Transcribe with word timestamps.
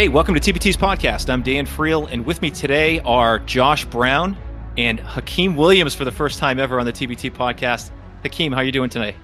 Hey, 0.00 0.08
welcome 0.08 0.34
to 0.34 0.40
TBT's 0.40 0.78
podcast. 0.78 1.28
I'm 1.28 1.42
Dan 1.42 1.66
Friel, 1.66 2.10
and 2.10 2.24
with 2.24 2.40
me 2.40 2.50
today 2.50 3.00
are 3.00 3.38
Josh 3.40 3.84
Brown 3.84 4.34
and 4.78 4.98
Hakeem 4.98 5.56
Williams 5.56 5.94
for 5.94 6.06
the 6.06 6.10
first 6.10 6.38
time 6.38 6.58
ever 6.58 6.80
on 6.80 6.86
the 6.86 6.92
TBT 6.94 7.30
podcast. 7.30 7.90
Hakeem, 8.22 8.50
how 8.50 8.60
are 8.60 8.64
you 8.64 8.72
doing 8.72 8.88
tonight? 8.88 9.14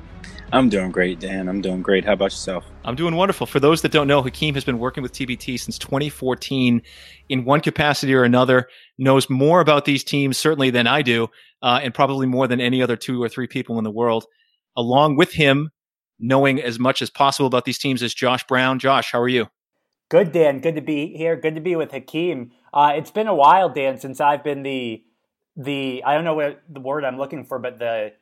I'm 0.52 0.68
doing 0.68 0.90
great, 0.90 1.18
Dan. 1.18 1.48
I'm 1.48 1.62
doing 1.62 1.80
great. 1.80 2.04
How 2.04 2.12
about 2.12 2.26
yourself? 2.26 2.66
I'm 2.84 2.94
doing 2.94 3.16
wonderful. 3.16 3.46
For 3.46 3.58
those 3.58 3.80
that 3.80 3.90
don't 3.90 4.07
know, 4.07 4.20
Hakeem 4.20 4.52
has 4.52 4.66
been 4.66 4.79
working 4.79 5.02
with 5.02 5.14
TBT 5.14 5.58
since 5.58 5.79
2014 5.79 6.82
in 7.30 7.45
one 7.46 7.62
capacity 7.62 8.12
or 8.12 8.24
another, 8.24 8.68
knows 8.98 9.30
more 9.30 9.62
about 9.62 9.86
these 9.86 10.04
teams 10.04 10.36
certainly 10.36 10.68
than 10.68 10.86
I 10.86 11.00
do, 11.00 11.29
uh, 11.62 11.80
and 11.82 11.95
probably 11.95 12.27
more 12.27 12.46
than 12.46 12.61
any 12.61 12.82
other 12.82 12.96
two 12.96 13.22
or 13.22 13.30
three 13.30 13.46
people 13.46 13.79
in 13.79 13.85
the 13.85 13.90
world. 13.90 14.27
Along 14.77 15.16
with 15.16 15.32
him, 15.32 15.71
knowing 16.21 16.61
as 16.61 16.79
much 16.79 17.00
as 17.00 17.08
possible 17.08 17.46
about 17.46 17.64
these 17.64 17.79
teams 17.79 18.02
as 18.02 18.13
Josh 18.13 18.44
Brown. 18.46 18.79
Josh, 18.79 19.11
how 19.11 19.22
are 19.22 19.27
you? 19.27 19.46
Good, 20.08 20.32
Dan. 20.32 20.60
Good 20.60 20.76
to 20.76 20.80
be 20.80 21.16
here. 21.16 21.36
Good 21.36 21.56
to 21.56 21.60
be 21.60 21.74
with 21.74 21.90
Hakeem. 21.90 22.52
Uh, 22.72 22.92
it's 22.94 23.10
been 23.10 23.26
a 23.26 23.34
while, 23.34 23.68
Dan, 23.68 23.98
since 23.98 24.20
I've 24.20 24.44
been 24.44 24.62
the 24.62 25.02
the 25.56 26.02
I 26.04 26.14
don't 26.14 26.24
know 26.24 26.34
what 26.34 26.62
the 26.68 26.80
word 26.80 27.04
I'm 27.04 27.18
looking 27.18 27.44
for, 27.44 27.58
but 27.58 27.79
the 27.79 28.12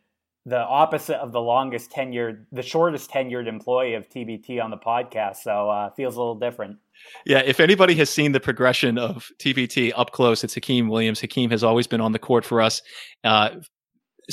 the 0.46 0.58
opposite 0.58 1.16
of 1.16 1.32
the 1.32 1.40
longest 1.40 1.90
tenured, 1.90 2.44
the 2.52 2.62
shortest 2.62 3.10
tenured 3.10 3.46
employee 3.46 3.94
of 3.94 4.08
TBT 4.08 4.62
on 4.62 4.70
the 4.70 4.76
podcast. 4.76 5.36
So 5.36 5.70
uh, 5.70 5.90
feels 5.90 6.16
a 6.16 6.18
little 6.18 6.38
different. 6.38 6.76
Yeah, 7.24 7.38
if 7.38 7.60
anybody 7.60 7.94
has 7.96 8.10
seen 8.10 8.32
the 8.32 8.40
progression 8.40 8.98
of 8.98 9.30
TBT 9.38 9.92
up 9.96 10.12
close, 10.12 10.44
it's 10.44 10.54
Hakeem 10.54 10.88
Williams. 10.88 11.20
Hakeem 11.20 11.50
has 11.50 11.64
always 11.64 11.86
been 11.86 12.00
on 12.00 12.12
the 12.12 12.18
court 12.18 12.44
for 12.44 12.60
us. 12.60 12.82
Uh, 13.24 13.56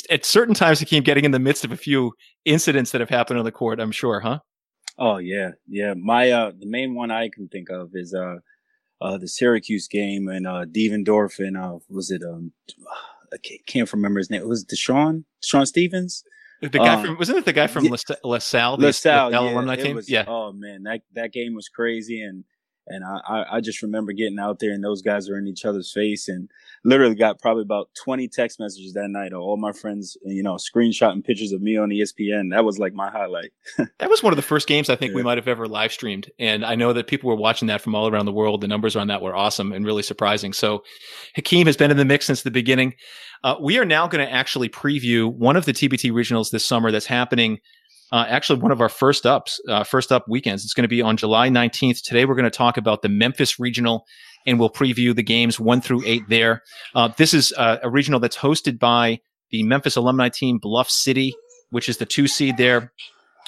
at 0.09 0.25
certain 0.25 0.53
times, 0.53 0.79
Hakeem 0.79 1.03
getting 1.03 1.25
in 1.25 1.31
the 1.31 1.39
midst 1.39 1.65
of 1.65 1.71
a 1.71 1.77
few 1.77 2.13
incidents 2.45 2.91
that 2.91 3.02
have 3.02 3.09
happened 3.09 3.39
on 3.39 3.45
the 3.45 3.52
court. 3.52 3.80
I'm 3.80 3.91
sure, 3.91 4.19
huh? 4.19 4.39
Oh 5.02 5.17
yeah, 5.17 5.53
yeah. 5.67 5.95
My 5.95 6.30
uh, 6.30 6.52
the 6.57 6.67
main 6.67 6.94
one 6.94 7.09
I 7.09 7.30
can 7.30 7.47
think 7.47 7.71
of 7.71 7.89
is 7.95 8.13
uh, 8.13 8.35
uh, 9.02 9.17
the 9.17 9.27
Syracuse 9.27 9.88
game 9.88 10.27
and 10.27 10.45
uh, 10.45 10.66
Devendorf 10.66 11.39
and 11.39 11.58
uh, 11.58 11.80
was 11.89 12.11
it 12.11 12.21
um, 12.21 12.52
I 13.33 13.38
can't 13.66 13.91
remember 13.91 14.19
his 14.19 14.30
name. 14.30 14.43
It 14.43 14.47
was 14.47 14.63
DeShawn 14.63 15.23
Sean 15.41 15.66
Stevens. 15.66 16.23
The 16.61 16.69
guy 16.69 16.93
um, 16.93 17.03
from 17.03 17.17
wasn't 17.17 17.39
it 17.39 17.45
the 17.45 17.53
guy 17.53 17.66
from 17.66 17.85
yeah, 17.85 17.95
LaSalle? 18.23 18.77
The 18.77 18.85
LaSalle, 18.85 19.30
LaSalle 19.30 19.31
yeah, 19.31 19.39
alumni 19.39 19.75
team. 19.75 19.95
Was, 19.95 20.08
yeah. 20.08 20.25
Oh 20.27 20.52
man, 20.52 20.83
that 20.83 21.02
that 21.15 21.33
game 21.33 21.55
was 21.55 21.67
crazy, 21.67 22.21
and 22.21 22.43
and 22.87 23.03
I, 23.05 23.45
I 23.51 23.61
just 23.61 23.81
remember 23.81 24.11
getting 24.11 24.39
out 24.39 24.59
there 24.59 24.71
and 24.71 24.83
those 24.83 25.01
guys 25.01 25.29
were 25.29 25.37
in 25.37 25.47
each 25.47 25.65
other's 25.65 25.91
face 25.91 26.27
and 26.27 26.49
literally 26.83 27.15
got 27.15 27.39
probably 27.39 27.61
about 27.61 27.89
20 28.03 28.27
text 28.27 28.59
messages 28.59 28.93
that 28.93 29.09
night 29.09 29.33
of 29.33 29.41
all 29.41 29.57
my 29.57 29.71
friends, 29.71 30.17
you 30.23 30.41
know, 30.41 30.55
screenshotting 30.55 31.23
pictures 31.23 31.52
of 31.52 31.61
me 31.61 31.77
on 31.77 31.89
ESPN. 31.89 32.52
That 32.52 32.65
was 32.65 32.79
like 32.79 32.93
my 32.93 33.09
highlight. 33.09 33.52
that 33.77 34.09
was 34.09 34.23
one 34.23 34.33
of 34.33 34.37
the 34.37 34.43
first 34.43 34.67
games 34.67 34.89
I 34.89 34.95
think 34.95 35.11
yeah. 35.11 35.17
we 35.17 35.23
might 35.23 35.37
have 35.37 35.47
ever 35.47 35.67
live 35.67 35.93
streamed. 35.93 36.31
And 36.39 36.65
I 36.65 36.75
know 36.75 36.91
that 36.93 37.07
people 37.07 37.29
were 37.29 37.35
watching 37.35 37.67
that 37.67 37.81
from 37.81 37.93
all 37.93 38.07
around 38.07 38.25
the 38.25 38.31
world. 38.31 38.61
The 38.61 38.67
numbers 38.67 38.95
on 38.95 39.07
that 39.07 39.21
were 39.21 39.35
awesome 39.35 39.71
and 39.71 39.85
really 39.85 40.03
surprising. 40.03 40.52
So 40.52 40.83
Hakeem 41.35 41.67
has 41.67 41.77
been 41.77 41.91
in 41.91 41.97
the 41.97 42.05
mix 42.05 42.25
since 42.25 42.41
the 42.41 42.52
beginning. 42.52 42.95
Uh, 43.43 43.55
we 43.59 43.77
are 43.77 43.85
now 43.85 44.07
going 44.07 44.25
to 44.25 44.31
actually 44.31 44.69
preview 44.69 45.31
one 45.31 45.55
of 45.55 45.65
the 45.65 45.73
TBT 45.73 46.11
regionals 46.11 46.52
this 46.52 46.65
summer 46.65 46.91
that's 46.91 47.05
happening 47.05 47.59
uh, 48.12 48.26
actually 48.28 48.59
one 48.59 48.72
of 48.72 48.81
our 48.81 48.90
first 48.90 49.26
ups, 49.26 49.62
uh, 49.70 49.84
first 49.84 50.12
up 50.12 50.28
weekends. 50.28 50.64
It's 50.64 50.73
going 50.73 50.84
to 50.84 50.90
be 50.90 51.02
on 51.02 51.17
July 51.17 51.50
19th. 51.50 52.02
Today, 52.04 52.26
we're 52.26 52.36
going 52.36 52.44
to 52.44 52.50
talk 52.50 52.78
about 52.78 53.02
the 53.02 53.09
Memphis 53.09 53.59
Regional 53.59 54.06
and 54.45 54.59
we'll 54.59 54.70
preview 54.70 55.16
the 55.16 55.23
games 55.23 55.59
one 55.59 55.81
through 55.81 56.04
eight 56.06 56.23
there. 56.28 56.64
Uh, 56.95 57.09
this 57.17 57.34
is 57.34 57.54
uh, 57.58 57.78
a 57.84 57.89
regional 57.89 58.20
that's 58.20 58.38
hosted 58.38 58.80
by 58.80 59.20
the 59.52 59.64
Memphis 59.64 59.95
alumni 59.95 60.30
team, 60.30 60.58
Bluff 60.58 60.89
City, 60.89 61.36
which 61.70 61.88
is 61.88 61.98
the 61.98 62.06
two 62.06 62.28
seed 62.28 62.58
there. 62.58 62.92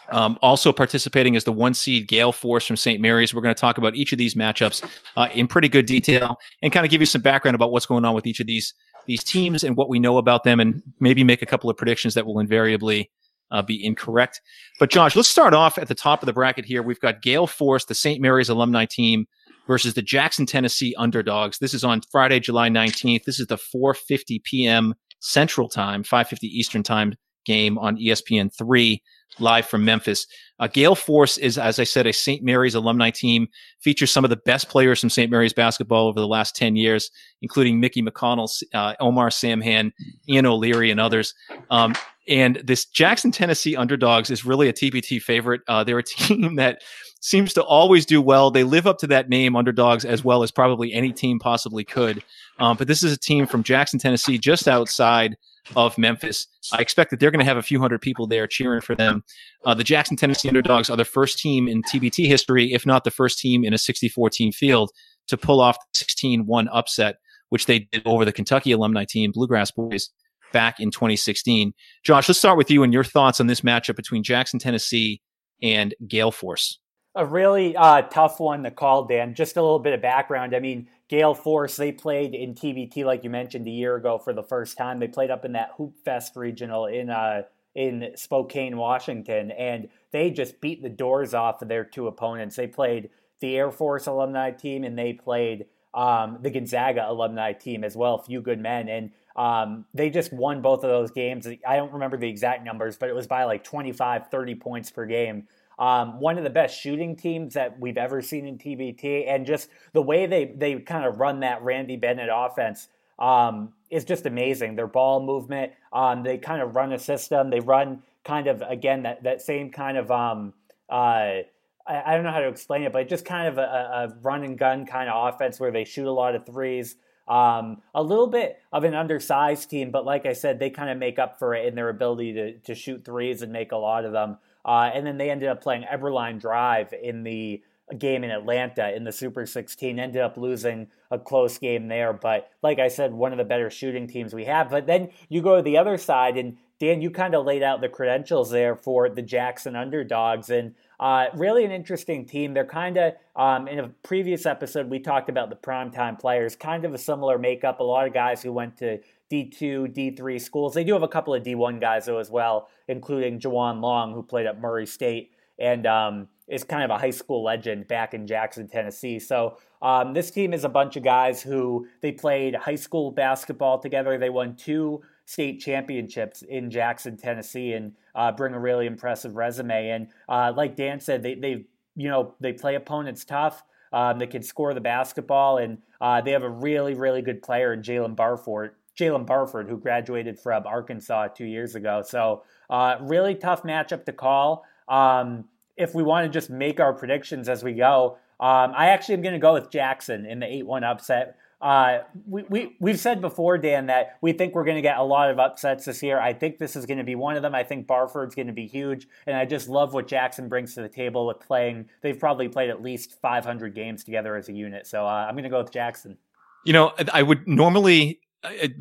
Um, 0.10 0.38
also 0.42 0.72
participating 0.72 1.36
is 1.36 1.46
the 1.46 1.52
one 1.52 1.74
seed 1.74 2.08
Gael 2.08 2.32
Force 2.32 2.68
from 2.68 2.76
St. 2.76 3.02
Mary's. 3.02 3.34
We're 3.34 3.42
going 3.42 3.56
to 3.56 3.60
talk 3.60 3.78
about 3.78 3.96
each 3.96 4.12
of 4.12 4.18
these 4.18 4.36
matchups 4.36 4.86
uh, 5.16 5.30
in 5.34 5.48
pretty 5.48 5.70
good 5.70 5.86
detail 5.86 6.38
and 6.62 6.72
kind 6.72 6.86
of 6.86 6.92
give 6.92 7.02
you 7.02 7.06
some 7.06 7.22
background 7.22 7.56
about 7.56 7.72
what's 7.72 7.86
going 7.86 8.06
on 8.06 8.14
with 8.14 8.28
each 8.28 8.40
of 8.40 8.48
these 8.48 8.74
these 9.06 9.24
teams 9.24 9.66
and 9.66 9.76
what 9.76 9.90
we 9.90 10.00
know 10.00 10.18
about 10.18 10.46
them, 10.46 10.62
and 10.62 10.82
maybe 11.02 11.26
make 11.26 11.42
a 11.42 11.46
couple 11.46 11.70
of 11.70 11.76
predictions 11.76 12.14
that 12.14 12.26
will 12.26 12.40
invariably 12.40 13.12
uh, 13.54 13.62
be 13.62 13.84
incorrect. 13.86 14.42
But 14.80 14.90
Josh, 14.90 15.16
let's 15.16 15.30
start 15.30 15.54
off 15.54 15.78
at 15.78 15.88
the 15.88 15.96
top 15.96 16.22
of 16.22 16.26
the 16.26 16.34
bracket 16.34 16.66
here. 16.66 16.84
We've 16.84 17.00
got 17.00 17.22
Gael 17.22 17.48
Force, 17.48 17.86
the 17.86 17.96
St. 17.96 18.20
Mary's 18.20 18.50
alumni 18.50 18.86
team, 18.86 19.26
versus 19.68 19.94
the 19.94 20.02
Jackson, 20.02 20.46
Tennessee 20.46 20.94
underdogs. 20.98 21.60
This 21.60 21.74
is 21.74 21.84
on 21.84 22.02
Friday, 22.12 22.40
July 22.40 22.68
19th. 22.68 23.24
This 23.24 23.40
is 23.40 23.48
the 23.48 23.58
4:50 23.58 24.44
p.m. 24.44 24.96
Central 25.20 25.70
Time, 25.70 26.04
5:50 26.04 26.44
Eastern 26.44 26.84
Time 26.84 27.14
game 27.46 27.78
on 27.78 27.98
ESPN 27.98 28.54
three, 28.56 29.02
live 29.40 29.66
from 29.66 29.86
Memphis. 29.86 30.26
Uh, 30.60 30.68
Gael 30.68 30.96
Force 30.96 31.38
is, 31.38 31.58
as 31.58 31.80
I 31.80 31.84
said, 31.84 32.08
a 32.08 32.14
St. 32.14 32.44
Mary's 32.44 32.76
alumni 32.76 33.10
team. 33.10 33.48
Features 33.82 34.12
some 34.12 34.24
of 34.24 34.30
the 34.30 34.38
best 34.46 34.70
players 34.70 35.00
from 35.02 35.10
St. 35.10 35.30
Mary's 35.30 35.54
basketball 35.54 36.08
over 36.08 36.20
the 36.20 36.28
last 36.28 36.56
10 36.56 36.76
years, 36.76 37.10
including 37.42 37.80
Mickey 37.80 38.02
McConnell, 38.02 38.50
uh, 38.74 38.94
Omar 39.00 39.30
Samhan, 39.30 39.92
Ian 40.30 40.46
O'Leary, 40.46 40.92
and 40.92 41.00
others. 41.00 41.34
Um, 41.70 41.96
and 42.28 42.62
this 42.64 42.86
Jackson, 42.86 43.32
Tennessee 43.32 43.76
underdogs 43.76 44.30
is 44.30 44.46
really 44.46 44.70
a 44.70 44.74
TBT 44.74 45.22
favorite. 45.22 45.62
Uh, 45.68 45.84
they're 45.84 46.00
a 46.00 46.04
team 46.08 46.56
that 46.56 46.82
seems 47.20 47.54
to 47.54 47.64
always 47.64 48.06
do 48.06 48.22
well. 48.22 48.52
They 48.52 48.64
live 48.64 48.88
up 48.88 48.98
to 49.00 49.08
that 49.08 49.30
name, 49.30 49.56
underdogs, 49.56 50.06
as 50.06 50.24
well 50.24 50.44
as 50.44 50.52
probably 50.52 50.94
any 50.94 51.12
team 51.12 51.40
possibly 51.40 51.84
could. 51.84 52.24
Um, 52.60 52.78
but 52.78 52.88
this 52.88 53.04
is 53.04 53.14
a 53.14 53.18
team 53.18 53.46
from 53.46 53.64
Jackson, 53.64 54.00
Tennessee, 54.00 54.38
just 54.38 54.68
outside 54.68 55.38
of 55.76 55.98
Memphis. 55.98 56.48
I 56.74 56.82
expect 56.82 57.10
that 57.12 57.20
they're 57.20 57.32
going 57.32 57.40
to 57.40 57.46
have 57.46 57.58
a 57.58 57.62
few 57.62 57.80
hundred 57.80 58.02
people 58.02 58.28
there 58.28 58.48
cheering 58.48 58.82
for 58.82 58.96
them. 58.96 59.24
Uh, 59.66 59.74
the 59.74 59.84
Jackson, 59.84 60.18
Tennessee 60.18 60.50
underdogs 60.50 60.90
are 60.90 60.98
the 60.98 61.06
first 61.06 61.40
team 61.40 61.68
in 61.68 61.82
TBT 61.84 62.28
history, 62.28 62.74
if 62.74 62.86
not 62.86 63.06
the 63.06 63.12
first 63.12 63.40
team 63.40 63.64
in 63.64 63.74
a 63.74 63.78
64 63.78 64.30
team 64.30 64.52
field, 64.52 64.92
to 65.28 65.38
pull 65.38 65.62
off 65.62 65.78
the 65.80 65.98
16 66.00 66.46
1 66.46 66.68
upset, 66.70 67.16
which 67.50 67.66
they 67.66 67.80
did 67.92 68.02
over 68.06 68.26
the 68.26 68.34
Kentucky 68.34 68.74
alumni 68.74 69.06
team, 69.06 69.32
Bluegrass 69.32 69.72
Boys 69.72 70.10
back 70.54 70.80
in 70.80 70.92
2016. 70.92 71.74
Josh, 72.04 72.30
let's 72.30 72.40
start 72.40 72.58
with 72.58 72.72
you 72.72 72.84
and 72.84 72.94
your 72.94 73.04
thoughts 73.04 73.42
on 73.42 73.48
this 73.48 73.62
matchup 73.62 73.98
between 73.98 74.24
Jackson, 74.24 74.60
Tennessee 74.60 75.22
and 75.62 75.94
Gael 76.08 76.32
Force. 76.32 76.80
A 77.16 77.26
really 77.26 77.76
uh, 77.76 78.04
tough 78.04 78.40
one 78.40 78.64
to 78.64 78.72
call, 78.72 79.06
Dan. 79.06 79.36
Just 79.36 79.58
a 79.58 79.62
little 79.62 79.80
bit 79.80 79.94
of 79.94 80.02
background. 80.02 80.56
I 80.56 80.60
mean, 80.60 80.88
Gael 81.10 81.36
Force, 81.36 81.76
they 81.76 81.92
played 81.92 82.34
in 82.34 82.56
TBT, 82.56 83.06
like 83.06 83.24
you 83.24 83.30
mentioned, 83.30 83.68
a 83.68 83.72
year 83.72 83.96
ago 83.96 84.18
for 84.18 84.34
the 84.34 84.42
first 84.42 84.78
time. 84.78 85.00
They 85.00 85.08
played 85.08 85.30
up 85.30 85.46
in 85.46 85.52
that 85.52 85.72
Hoop 85.78 85.94
Fest 86.04 86.36
regional 86.36 86.88
in 86.88 87.10
uh, 87.10 87.44
in 87.76 88.12
Spokane, 88.16 88.78
Washington, 88.78 89.52
and 89.52 89.90
they 90.12 90.32
just 90.32 90.62
beat 90.62 90.82
the 90.82 90.90
doors 90.90 91.34
off 91.34 91.62
of 91.62 91.68
their 91.68 91.84
two 91.84 92.08
opponents. 92.08 92.56
They 92.56 92.68
played 92.68 93.10
the 93.42 93.58
Air 93.58 93.72
Force 93.72 94.08
alumni 94.08 94.52
team, 94.52 94.84
and 94.84 94.98
they 94.98 95.14
played 95.14 95.66
um, 95.94 96.40
the 96.42 96.50
Gonzaga 96.50 97.10
alumni 97.10 97.54
team 97.54 97.84
as 97.84 97.96
well. 97.96 98.16
A 98.16 98.24
few 98.24 98.42
good 98.42 98.60
men, 98.60 98.90
and 98.90 99.12
um, 99.36 99.86
they 99.94 100.10
just 100.10 100.32
won 100.32 100.62
both 100.62 100.84
of 100.84 100.90
those 100.90 101.12
games. 101.12 101.48
I 101.68 101.78
don't 101.78 101.94
remember 101.94 102.18
the 102.18 102.30
exact 102.30 102.64
numbers, 102.64 102.98
but 102.98 103.10
it 103.10 103.16
was 103.16 103.28
by 103.28 103.46
like 103.46 103.64
25, 103.64 104.28
30 104.30 104.56
points 104.56 104.92
per 104.92 105.06
game. 105.06 105.48
Um, 105.80 106.20
one 106.20 106.38
of 106.38 106.44
the 106.44 106.50
best 106.50 106.80
shooting 106.80 107.16
teams 107.16 107.56
that 107.56 107.80
we've 107.80 107.98
ever 107.98 108.22
seen 108.22 108.46
in 108.46 108.58
TBT, 108.58 109.28
and 109.28 109.46
just 109.46 109.70
the 109.94 110.04
way 110.04 110.28
they 110.28 110.46
they 110.46 110.76
kind 110.76 111.04
of 111.04 111.20
run 111.20 111.40
that 111.40 111.64
Randy 111.64 111.98
Bennett 111.98 112.30
offense 112.32 112.90
um, 113.18 113.74
is 113.90 114.06
just 114.06 114.28
amazing. 114.28 114.76
Their 114.76 114.88
ball 114.88 115.20
movement, 115.20 115.72
um, 115.92 116.22
they 116.22 116.38
kind 116.38 116.62
of 116.62 116.76
run 116.76 116.94
a 116.94 117.00
system. 117.00 117.50
They 117.50 117.60
run 117.60 118.04
kind 118.24 118.48
of 118.48 118.62
again 118.62 119.04
that 119.04 119.24
that 119.24 119.42
same 119.42 119.72
kind 119.72 119.98
of 119.98 120.12
um, 120.12 120.54
uh, 120.90 121.42
I, 121.86 122.16
don't 122.16 122.24
know 122.24 122.32
how 122.32 122.40
to 122.40 122.48
explain 122.48 122.84
it, 122.84 122.94
but 122.94 123.08
just 123.10 123.26
kind 123.26 123.48
of 123.48 123.58
a, 123.58 123.62
a 123.62 124.16
run 124.22 124.44
and 124.44 124.58
gun 124.58 124.86
kind 124.86 125.10
of 125.10 125.34
offense 125.34 125.60
where 125.60 125.72
they 125.72 125.84
shoot 125.84 126.08
a 126.08 126.12
lot 126.12 126.36
of 126.36 126.46
threes. 126.46 126.96
Um, 127.28 127.82
a 127.96 128.04
little 128.04 128.28
bit 128.28 128.60
of 128.72 128.84
an 128.84 128.94
undersized 128.94 129.70
team, 129.70 129.92
but 129.92 130.06
like 130.06 130.26
I 130.26 130.34
said, 130.34 130.60
they 130.60 130.70
kind 130.70 130.90
of 130.90 130.98
make 130.98 131.20
up 131.20 131.40
for 131.40 131.54
it 131.56 131.66
in 131.66 131.76
their 131.76 131.90
ability 131.90 132.34
to, 132.34 132.58
to 132.60 132.76
shoot 132.76 133.06
threes 133.06 133.42
and 133.42 133.52
make 133.52 133.72
a 133.72 133.78
lot 133.78 134.04
of 134.04 134.12
them. 134.12 134.38
Uh, 134.66 134.92
and 134.94 135.06
then 135.06 135.18
they 135.18 135.30
ended 135.30 135.50
up 135.50 135.62
playing 135.62 135.84
Eberlein 135.84 136.40
Drive 136.40 136.94
in 136.94 137.24
the 137.24 137.62
game 137.98 138.24
in 138.24 138.32
Atlanta 138.32 138.94
in 138.96 139.04
the 139.04 139.12
Super 139.12 139.46
16. 139.46 140.00
Ended 140.00 140.22
up 140.22 140.38
losing 140.38 140.88
a 141.12 141.20
close 141.20 141.58
game 141.58 141.88
there, 141.88 142.14
but 142.14 142.50
like 142.62 142.80
I 142.80 142.88
said, 142.88 143.14
one 143.14 143.32
of 143.32 143.38
the 143.38 143.44
better 143.44 143.70
shooting 143.70 144.08
teams 144.08 144.34
we 144.34 144.46
have. 144.46 144.70
But 144.70 144.88
then 144.88 145.10
you 145.30 145.42
go 145.42 145.58
to 145.58 145.62
the 145.62 145.78
other 145.78 145.98
side, 145.98 146.38
and 146.38 146.58
Dan, 146.80 147.02
you 147.02 147.12
kind 147.12 147.36
of 147.36 147.46
laid 147.46 147.64
out 147.64 147.82
the 147.82 147.90
credentials 147.90 148.52
there 148.52 148.76
for 148.76 149.10
the 149.10 149.22
Jackson 149.22 149.76
underdogs, 149.76 150.50
and 150.50 150.76
uh, 151.04 151.26
really 151.34 151.66
an 151.66 151.72
interesting 151.72 152.26
team. 152.26 152.54
They're 152.54 152.66
kind 152.66 152.98
of, 152.98 153.14
um, 153.36 153.68
in 153.68 153.80
a 153.80 153.90
previous 154.04 154.46
episode, 154.46 154.90
we 154.90 155.00
talked 155.00 155.28
about 155.28 155.50
the 155.50 155.56
primetime 155.58 156.18
players, 156.18 156.56
kind 156.56 156.86
of 156.86 156.94
a 156.94 156.98
similar 156.98 157.38
makeup. 157.38 157.82
A 157.82 157.84
lot 157.84 158.08
of 158.08 158.14
guys 158.14 158.42
who 158.42 158.54
went 158.54 158.78
to 158.78 159.00
D2, 159.30 159.94
D3 159.94 160.40
schools. 160.40 160.74
They 160.74 160.86
do 160.86 160.94
have 160.94 161.04
a 161.04 161.10
couple 161.10 161.34
of 161.34 161.44
D1 161.44 161.82
guys, 161.82 162.06
though, 162.06 162.20
as 162.20 162.32
well, 162.32 162.70
including 162.88 163.42
Jawan 163.42 163.82
Long, 163.82 164.14
who 164.14 164.24
played 164.24 164.46
at 164.46 164.62
Murray 164.62 164.86
State 164.86 165.32
and 165.60 165.86
um, 165.86 166.30
is 166.48 166.64
kind 166.64 166.84
of 166.84 166.90
a 166.90 166.98
high 166.98 167.10
school 167.10 167.44
legend 167.44 167.90
back 167.90 168.14
in 168.14 168.26
Jackson, 168.26 168.70
Tennessee. 168.70 169.20
So 169.20 169.58
um, 169.82 170.14
this 170.14 170.32
team 170.32 170.54
is 170.54 170.64
a 170.64 170.70
bunch 170.70 170.96
of 170.96 171.04
guys 171.04 171.42
who 171.42 171.86
they 172.02 172.14
played 172.14 172.56
high 172.56 172.76
school 172.76 173.12
basketball 173.12 173.78
together. 173.78 174.18
They 174.18 174.30
won 174.30 174.56
two 174.56 175.02
state 175.26 175.60
championships 175.60 176.42
in 176.42 176.70
Jackson, 176.70 177.18
Tennessee, 177.18 177.74
and 177.74 177.94
uh, 178.16 178.32
bring 178.32 178.54
a 178.54 178.60
really 178.60 178.86
impressive 178.86 179.36
resume. 179.36 179.90
And 179.90 180.08
uh, 180.30 180.54
like 180.56 180.76
Dan 180.76 181.00
said, 181.00 181.24
they 181.24 181.36
they 181.36 181.66
you 181.96 182.10
know 182.10 182.36
they 182.40 182.54
play 182.54 182.76
opponents 182.76 183.26
tough. 183.26 183.64
um, 183.94 184.18
that 184.20 184.32
can 184.32 184.42
score 184.42 184.74
the 184.74 184.82
basketball, 184.82 185.60
and 185.60 185.78
uh, 186.02 186.20
they 186.20 186.32
have 186.32 186.44
a 186.44 186.50
really, 186.50 186.96
really 186.96 187.22
good 187.22 187.42
player 187.42 187.72
in 187.74 187.82
Jaylen 187.82 188.16
Barford. 188.16 188.72
Jaylen 189.00 189.26
Barford, 189.26 189.70
who 189.70 189.78
graduated 189.78 190.40
from 190.40 190.66
Arkansas 190.68 191.28
two 191.30 191.46
years 191.46 191.76
ago. 191.76 192.04
So, 192.06 192.44
uh, 192.70 192.98
really 193.02 193.36
tough 193.36 193.64
matchup 193.64 194.06
to 194.06 194.14
call. 194.14 194.66
Um, 194.88 195.46
if 195.78 195.96
we 195.96 196.04
want 196.04 196.26
to 196.26 196.30
just 196.30 196.50
make 196.50 196.80
our 196.80 196.94
predictions 196.94 197.50
as 197.50 197.64
we 197.64 197.74
go, 197.74 198.18
um, 198.40 198.74
I 198.76 198.88
actually 198.88 199.16
am 199.16 199.22
going 199.22 199.34
to 199.34 199.40
go 199.40 199.54
with 199.54 199.72
Jackson 199.72 200.26
in 200.26 200.40
the 200.40 200.48
8 200.48 200.66
1 200.66 200.84
upset. 200.84 201.38
Uh, 201.64 202.04
we, 202.28 202.44
we, 202.50 202.76
we've 202.82 203.00
said 203.00 203.22
before, 203.22 203.58
Dan, 203.58 203.86
that 203.86 204.18
we 204.20 204.34
think 204.34 204.54
we're 204.54 204.66
going 204.66 204.76
to 204.76 204.82
get 204.82 204.98
a 204.98 205.04
lot 205.04 205.30
of 205.32 205.40
upsets 205.40 205.86
this 205.86 206.04
year. 206.04 206.20
I 206.20 206.34
think 206.34 206.58
this 206.58 206.76
is 206.76 206.86
going 206.86 206.98
to 206.98 207.06
be 207.06 207.16
one 207.16 207.38
of 207.38 207.42
them. 207.42 207.56
I 207.56 207.64
think 207.64 207.88
Barford's 207.88 208.36
going 208.36 208.48
to 208.48 208.54
be 208.54 208.68
huge. 208.68 209.08
And 209.26 209.38
I 209.38 209.46
just 209.46 209.70
love 209.70 209.94
what 209.94 210.06
Jackson 210.06 210.50
brings 210.50 210.76
to 210.76 210.82
the 210.82 210.90
table 210.90 211.26
with 211.26 211.40
playing. 211.40 211.88
They've 212.02 212.20
probably 212.20 212.50
played 212.50 212.70
at 212.70 212.82
least 212.82 213.18
500 213.22 213.74
games 213.74 214.04
together 214.04 214.36
as 214.36 214.50
a 214.50 214.54
unit. 214.54 214.86
So 214.88 215.06
uh, 215.06 215.26
I'm 215.26 215.36
going 215.36 215.46
to 215.46 215.50
go 215.50 215.64
with 215.64 215.72
Jackson. 215.72 216.18
You 216.66 216.74
know, 216.74 216.92
I 217.14 217.24
would 217.24 217.48
normally 217.48 218.20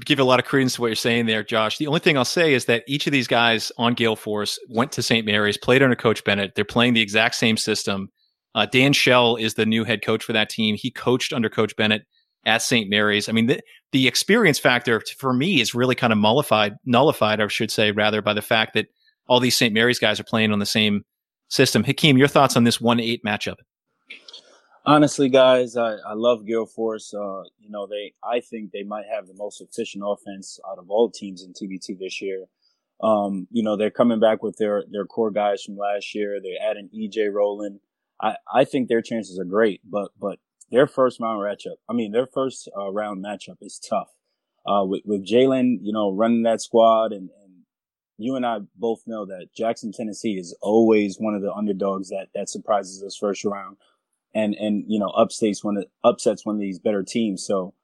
give 0.05 0.19
a 0.19 0.25
lot 0.25 0.41
of 0.41 0.45
credence 0.45 0.75
to 0.75 0.81
what 0.81 0.89
you're 0.89 0.97
saying 0.97 1.27
there, 1.27 1.45
Josh. 1.45 1.79
The 1.79 1.87
only 1.87 2.01
thing 2.01 2.19
I'll 2.19 2.25
say 2.25 2.53
is 2.53 2.65
that 2.65 2.83
each 2.89 3.07
of 3.07 3.13
these 3.13 3.29
guys 3.29 3.71
on 3.79 3.95
Gael 3.95 4.17
Force 4.17 4.59
went 4.69 4.91
to 4.93 5.03
St. 5.03 5.25
Mary's, 5.25 5.57
played 5.57 5.85
under 5.85 5.95
Coach 5.95 6.25
Bennett. 6.25 6.57
They're 6.57 6.65
playing 6.65 6.95
the 6.95 7.01
exact 7.01 7.37
same 7.37 7.57
system. 7.57 8.11
Uh, 8.57 8.67
Dan 8.67 8.93
Shell 8.93 9.37
is 9.37 9.55
the 9.55 9.67
new 9.67 9.85
head 9.85 10.05
coach 10.05 10.25
for 10.25 10.33
that 10.33 10.51
team. 10.51 10.75
He 10.77 10.91
coached 10.91 11.33
under 11.33 11.49
Coach 11.49 11.77
Bennett 11.77 12.03
at 12.45 12.63
St. 12.63 12.89
Mary's. 12.91 13.29
I 13.29 13.33
mean, 13.33 13.47
the, 13.47 13.61
the 13.93 14.09
experience 14.09 14.59
factor 14.59 15.03
for 15.19 15.33
me 15.33 15.61
is 15.61 15.75
really 15.75 15.95
kind 15.95 16.13
of 16.13 16.19
mollified, 16.19 16.75
nullified, 16.85 17.41
I 17.41 17.47
should 17.49 17.71
say, 17.71 17.93
rather, 17.93 18.23
by 18.23 18.35
the 18.35 18.43
fact 18.43 18.75
that 18.75 18.87
all 19.29 19.41
these 19.41 19.57
St. 19.57 19.73
Mary's 19.73 19.99
guys 19.99 20.19
are 20.19 20.25
playing 20.25 20.53
on 20.53 20.59
the 20.59 20.67
same 20.67 21.05
system. 21.49 21.85
Hakeem, 21.85 22.17
your 22.17 22.29
thoughts 22.29 22.57
on 22.57 22.65
this 22.65 22.81
1 22.81 23.01
8 23.01 23.25
matchup? 23.25 23.57
Honestly, 24.85 25.29
guys, 25.29 25.77
I, 25.77 25.95
I 25.95 26.15
love 26.15 26.45
Gael 26.45 26.67
Force. 26.67 27.15
Uh, 27.15 27.43
you 27.61 27.71
know, 27.71 27.87
they 27.87 28.15
I 28.25 28.41
think 28.41 28.73
they 28.73 28.83
might 28.83 29.05
have 29.15 29.29
the 29.29 29.35
most 29.35 29.61
efficient 29.61 30.03
offense 30.05 30.59
out 30.69 30.79
of 30.79 30.91
all 30.91 31.09
teams 31.09 31.45
in 31.45 31.53
TBT 31.53 32.01
this 32.01 32.21
year. 32.21 32.47
Um, 33.01 33.47
you 33.53 33.63
know, 33.63 33.77
they're 33.77 33.91
coming 33.91 34.19
back 34.19 34.43
with 34.43 34.57
their 34.57 34.83
their 34.91 35.05
core 35.05 35.31
guys 35.31 35.63
from 35.63 35.77
last 35.77 36.17
year. 36.17 36.41
They're 36.43 36.69
adding 36.69 36.89
EJ 36.93 37.33
Rowland. 37.33 37.79
I, 38.21 38.37
I 38.53 38.65
think 38.65 38.89
their 38.89 39.03
chances 39.03 39.39
are 39.39 39.45
great, 39.45 39.81
but 39.89 40.11
but 40.21 40.41
their 40.73 40.87
first 40.89 41.21
round 41.21 41.41
matchup, 41.41 41.77
I 41.89 41.93
mean, 41.93 42.11
their 42.11 42.27
first 42.27 42.69
uh, 42.77 42.91
round 42.91 43.25
matchup 43.25 43.59
is 43.61 43.79
tough. 43.79 44.09
Uh, 44.67 44.85
with, 44.85 45.03
with 45.05 45.27
Jaylen, 45.27 45.79
you 45.83 45.93
know, 45.93 46.13
running 46.13 46.45
that 46.45 46.61
squad 46.61 47.13
and, 47.13 47.29
and 47.45 47.53
you 48.17 48.37
and 48.37 48.47
I 48.47 48.59
both 48.77 49.03
know 49.07 49.27
that 49.27 49.49
Jackson, 49.55 49.93
Tennessee 49.93 50.39
is 50.39 50.57
always 50.63 51.17
one 51.19 51.35
of 51.35 51.43
the 51.43 51.53
underdogs 51.53 52.09
that, 52.09 52.29
that 52.35 52.49
surprises 52.49 53.03
us 53.03 53.17
first 53.17 53.45
round 53.45 53.77
and, 54.35 54.55
and, 54.55 54.85
you 54.87 54.99
know, 54.99 55.09
upstates 55.09 55.63
one, 55.63 55.85
upsets 56.05 56.47
one 56.47 56.55
of 56.55 56.61
these 56.61 56.79
better 56.79 57.03
teams. 57.03 57.45
So, 57.45 57.75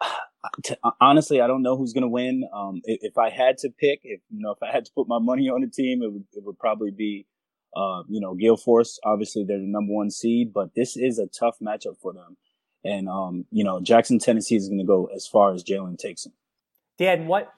honestly, 1.00 1.40
I 1.40 1.46
don't 1.46 1.62
know 1.62 1.76
who's 1.76 1.92
going 1.92 2.02
to 2.02 2.08
win. 2.08 2.44
Um, 2.54 2.82
if, 2.84 2.98
if, 3.02 3.18
I 3.18 3.30
had 3.30 3.58
to 3.58 3.70
pick, 3.70 4.00
if, 4.04 4.20
you 4.30 4.40
know, 4.40 4.52
if 4.52 4.62
I 4.62 4.70
had 4.70 4.84
to 4.84 4.92
put 4.94 5.08
my 5.08 5.18
money 5.18 5.48
on 5.48 5.64
a 5.64 5.70
team, 5.70 6.02
it 6.02 6.12
would, 6.12 6.24
it 6.34 6.44
would 6.44 6.58
probably 6.58 6.90
be, 6.90 7.26
uh, 7.76 8.02
you 8.08 8.20
know, 8.20 8.34
Gael 8.34 8.56
Force, 8.56 8.98
obviously 9.04 9.44
they're 9.44 9.58
the 9.58 9.66
number 9.66 9.92
one 9.92 10.10
seed, 10.10 10.52
but 10.52 10.74
this 10.74 10.96
is 10.96 11.18
a 11.18 11.26
tough 11.26 11.56
matchup 11.60 11.98
for 12.00 12.12
them. 12.12 12.36
And, 12.84 13.08
um, 13.08 13.44
you 13.50 13.64
know, 13.64 13.80
Jackson, 13.80 14.18
Tennessee 14.18 14.56
is 14.56 14.68
going 14.68 14.78
to 14.78 14.84
go 14.84 15.06
as 15.14 15.26
far 15.26 15.52
as 15.52 15.64
Jaylen 15.64 15.98
takes 15.98 16.24
them. 16.24 16.32
Dan, 16.96 17.26
what? 17.26 17.52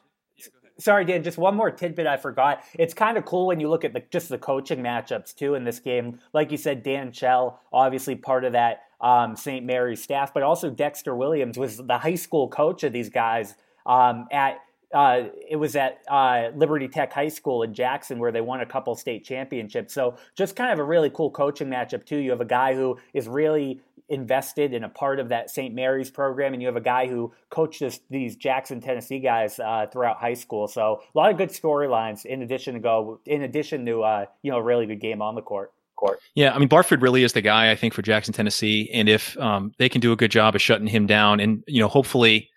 Sorry, 0.78 1.04
Dan, 1.04 1.22
just 1.22 1.36
one 1.36 1.54
more 1.54 1.70
tidbit 1.70 2.06
I 2.06 2.16
forgot. 2.16 2.64
It's 2.78 2.94
kind 2.94 3.18
of 3.18 3.26
cool 3.26 3.46
when 3.46 3.60
you 3.60 3.68
look 3.68 3.84
at 3.84 3.92
the, 3.92 4.02
just 4.10 4.30
the 4.30 4.38
coaching 4.38 4.80
matchups, 4.80 5.34
too, 5.34 5.54
in 5.54 5.64
this 5.64 5.78
game. 5.78 6.18
Like 6.32 6.50
you 6.50 6.56
said, 6.56 6.82
Dan 6.82 7.12
Chell, 7.12 7.60
obviously 7.70 8.16
part 8.16 8.44
of 8.44 8.54
that 8.54 8.84
um, 9.00 9.36
St. 9.36 9.64
Mary's 9.64 10.02
staff, 10.02 10.32
but 10.32 10.42
also 10.42 10.70
Dexter 10.70 11.14
Williams 11.14 11.58
was 11.58 11.76
the 11.76 11.98
high 11.98 12.14
school 12.14 12.48
coach 12.48 12.82
of 12.82 12.92
these 12.92 13.10
guys 13.10 13.54
um, 13.86 14.26
at 14.32 14.60
uh, 14.92 15.24
it 15.48 15.56
was 15.56 15.76
at 15.76 16.00
uh, 16.08 16.48
Liberty 16.54 16.88
Tech 16.88 17.12
High 17.12 17.28
School 17.28 17.62
in 17.62 17.72
Jackson 17.74 18.18
where 18.18 18.32
they 18.32 18.40
won 18.40 18.60
a 18.60 18.66
couple 18.66 18.94
state 18.96 19.24
championships. 19.24 19.94
So 19.94 20.16
just 20.36 20.56
kind 20.56 20.72
of 20.72 20.78
a 20.78 20.84
really 20.84 21.10
cool 21.10 21.30
coaching 21.30 21.68
matchup 21.68 22.04
too. 22.04 22.16
You 22.16 22.30
have 22.30 22.40
a 22.40 22.46
guy 22.46 22.74
who 22.74 22.98
is 23.14 23.28
really 23.28 23.80
invested 24.08 24.74
in 24.74 24.82
a 24.82 24.88
part 24.88 25.20
of 25.20 25.28
that 25.28 25.48
St. 25.48 25.72
Mary's 25.72 26.10
program, 26.10 26.52
and 26.52 26.60
you 26.60 26.66
have 26.66 26.76
a 26.76 26.80
guy 26.80 27.06
who 27.06 27.32
coached 27.48 27.78
this, 27.78 28.00
these 28.10 28.34
Jackson, 28.34 28.80
Tennessee 28.80 29.20
guys 29.20 29.60
uh, 29.60 29.86
throughout 29.92 30.18
high 30.18 30.34
school. 30.34 30.66
So 30.66 31.02
a 31.14 31.18
lot 31.18 31.30
of 31.30 31.38
good 31.38 31.50
storylines 31.50 32.26
in 32.26 32.42
addition 32.42 32.74
to 32.74 32.80
go 32.80 33.20
in 33.24 33.42
addition 33.42 33.86
to 33.86 34.02
uh, 34.02 34.26
you 34.42 34.50
know 34.50 34.58
a 34.58 34.62
really 34.62 34.86
good 34.86 35.00
game 35.00 35.22
on 35.22 35.34
the 35.34 35.42
court. 35.42 35.72
Court. 35.94 36.18
Yeah, 36.34 36.54
I 36.54 36.58
mean 36.58 36.68
Barford 36.68 37.02
really 37.02 37.24
is 37.24 37.34
the 37.34 37.42
guy 37.42 37.70
I 37.70 37.76
think 37.76 37.92
for 37.92 38.00
Jackson, 38.02 38.32
Tennessee, 38.32 38.90
and 38.92 39.08
if 39.08 39.38
um, 39.38 39.72
they 39.78 39.88
can 39.88 40.00
do 40.00 40.12
a 40.12 40.16
good 40.16 40.30
job 40.30 40.54
of 40.54 40.62
shutting 40.62 40.86
him 40.86 41.06
down, 41.06 41.40
and 41.40 41.62
you 41.66 41.80
know 41.80 41.88
hopefully 41.88 42.50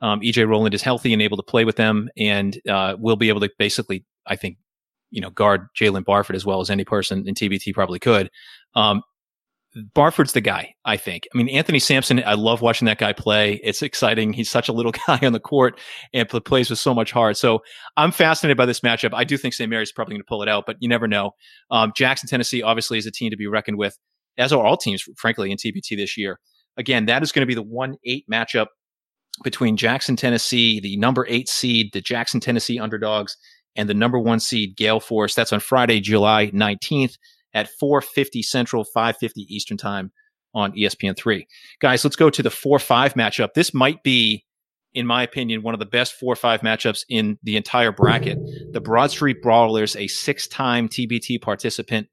um, 0.00 0.20
EJ 0.20 0.48
Rowland 0.48 0.74
is 0.74 0.82
healthy 0.82 1.12
and 1.12 1.22
able 1.22 1.36
to 1.36 1.42
play 1.42 1.64
with 1.64 1.76
them, 1.76 2.08
and 2.16 2.58
uh, 2.68 2.96
will 2.98 3.16
be 3.16 3.28
able 3.28 3.40
to 3.40 3.50
basically, 3.58 4.04
I 4.26 4.36
think, 4.36 4.58
you 5.10 5.20
know, 5.20 5.30
guard 5.30 5.68
Jaylen 5.78 6.04
Barford 6.04 6.36
as 6.36 6.44
well 6.44 6.60
as 6.60 6.70
any 6.70 6.84
person 6.84 7.26
in 7.28 7.34
TBT 7.34 7.72
probably 7.72 7.98
could. 7.98 8.30
Um, 8.74 9.02
Barford's 9.94 10.32
the 10.32 10.40
guy, 10.40 10.74
I 10.84 10.96
think. 10.96 11.26
I 11.34 11.38
mean, 11.38 11.48
Anthony 11.48 11.80
Sampson, 11.80 12.22
I 12.24 12.34
love 12.34 12.60
watching 12.60 12.86
that 12.86 12.98
guy 12.98 13.12
play. 13.12 13.60
It's 13.64 13.82
exciting. 13.82 14.32
He's 14.32 14.50
such 14.50 14.68
a 14.68 14.72
little 14.72 14.92
guy 15.06 15.18
on 15.22 15.32
the 15.32 15.40
court 15.40 15.80
and 16.12 16.28
plays 16.28 16.70
with 16.70 16.78
so 16.78 16.94
much 16.94 17.10
heart. 17.10 17.36
So 17.36 17.60
I'm 17.96 18.12
fascinated 18.12 18.56
by 18.56 18.66
this 18.66 18.80
matchup. 18.80 19.10
I 19.14 19.24
do 19.24 19.36
think 19.36 19.54
St. 19.54 19.68
Mary's 19.68 19.92
probably 19.92 20.14
going 20.14 20.22
to 20.22 20.28
pull 20.28 20.42
it 20.42 20.48
out, 20.48 20.64
but 20.66 20.76
you 20.80 20.88
never 20.88 21.08
know. 21.08 21.32
Um, 21.70 21.92
Jackson, 21.96 22.28
Tennessee, 22.28 22.62
obviously, 22.62 22.98
is 22.98 23.06
a 23.06 23.10
team 23.10 23.30
to 23.30 23.36
be 23.36 23.46
reckoned 23.46 23.78
with, 23.78 23.98
as 24.38 24.52
are 24.52 24.64
all 24.64 24.76
teams, 24.76 25.04
frankly, 25.16 25.50
in 25.50 25.58
TBT 25.58 25.96
this 25.96 26.16
year. 26.16 26.38
Again, 26.76 27.06
that 27.06 27.22
is 27.22 27.32
going 27.32 27.42
to 27.42 27.46
be 27.46 27.54
the 27.54 27.62
1 27.62 27.96
8 28.04 28.24
matchup 28.30 28.66
between 29.42 29.76
Jackson, 29.76 30.16
Tennessee, 30.16 30.80
the 30.80 30.96
number 30.96 31.26
eight 31.28 31.48
seed, 31.48 31.92
the 31.92 32.00
Jackson, 32.00 32.40
Tennessee 32.40 32.78
underdogs, 32.78 33.36
and 33.76 33.88
the 33.88 33.94
number 33.94 34.18
one 34.18 34.40
seed, 34.40 34.76
Gael 34.76 35.00
Force. 35.00 35.34
That's 35.34 35.52
on 35.52 35.60
Friday, 35.60 36.00
July 36.00 36.50
19th 36.52 37.16
at 37.52 37.68
4.50 37.80 38.42
Central, 38.44 38.84
5.50 38.84 39.30
Eastern 39.48 39.76
Time 39.76 40.12
on 40.54 40.72
ESPN3. 40.72 41.46
Guys, 41.80 42.04
let's 42.04 42.16
go 42.16 42.30
to 42.30 42.42
the 42.42 42.48
4-5 42.48 43.14
matchup. 43.14 43.54
This 43.54 43.74
might 43.74 44.02
be, 44.02 44.44
in 44.92 45.06
my 45.06 45.22
opinion, 45.22 45.62
one 45.62 45.74
of 45.74 45.80
the 45.80 45.86
best 45.86 46.14
4-5 46.20 46.60
matchups 46.60 47.04
in 47.08 47.38
the 47.42 47.56
entire 47.56 47.90
bracket. 47.90 48.38
The 48.72 48.80
Broad 48.80 49.10
Street 49.10 49.42
Brawlers, 49.42 49.96
a 49.96 50.06
six-time 50.06 50.88
TBT 50.88 51.42
participant, 51.42 52.08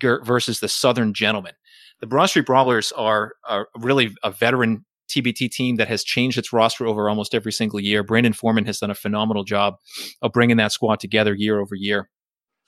versus 0.00 0.60
the 0.60 0.68
Southern 0.68 1.14
Gentlemen. 1.14 1.52
The 2.00 2.06
Broad 2.06 2.26
Street 2.26 2.46
Brawlers 2.46 2.92
are, 2.92 3.32
are 3.48 3.68
really 3.76 4.14
a 4.22 4.30
veteran 4.30 4.84
TBT 5.08 5.50
team 5.50 5.76
that 5.76 5.88
has 5.88 6.04
changed 6.04 6.38
its 6.38 6.52
roster 6.52 6.86
over 6.86 7.08
almost 7.08 7.34
every 7.34 7.52
single 7.52 7.80
year. 7.80 8.02
Brandon 8.02 8.32
Foreman 8.32 8.66
has 8.66 8.78
done 8.78 8.90
a 8.90 8.94
phenomenal 8.94 9.44
job 9.44 9.76
of 10.22 10.32
bringing 10.32 10.56
that 10.56 10.72
squad 10.72 11.00
together 11.00 11.34
year 11.34 11.60
over 11.60 11.74
year. 11.74 12.08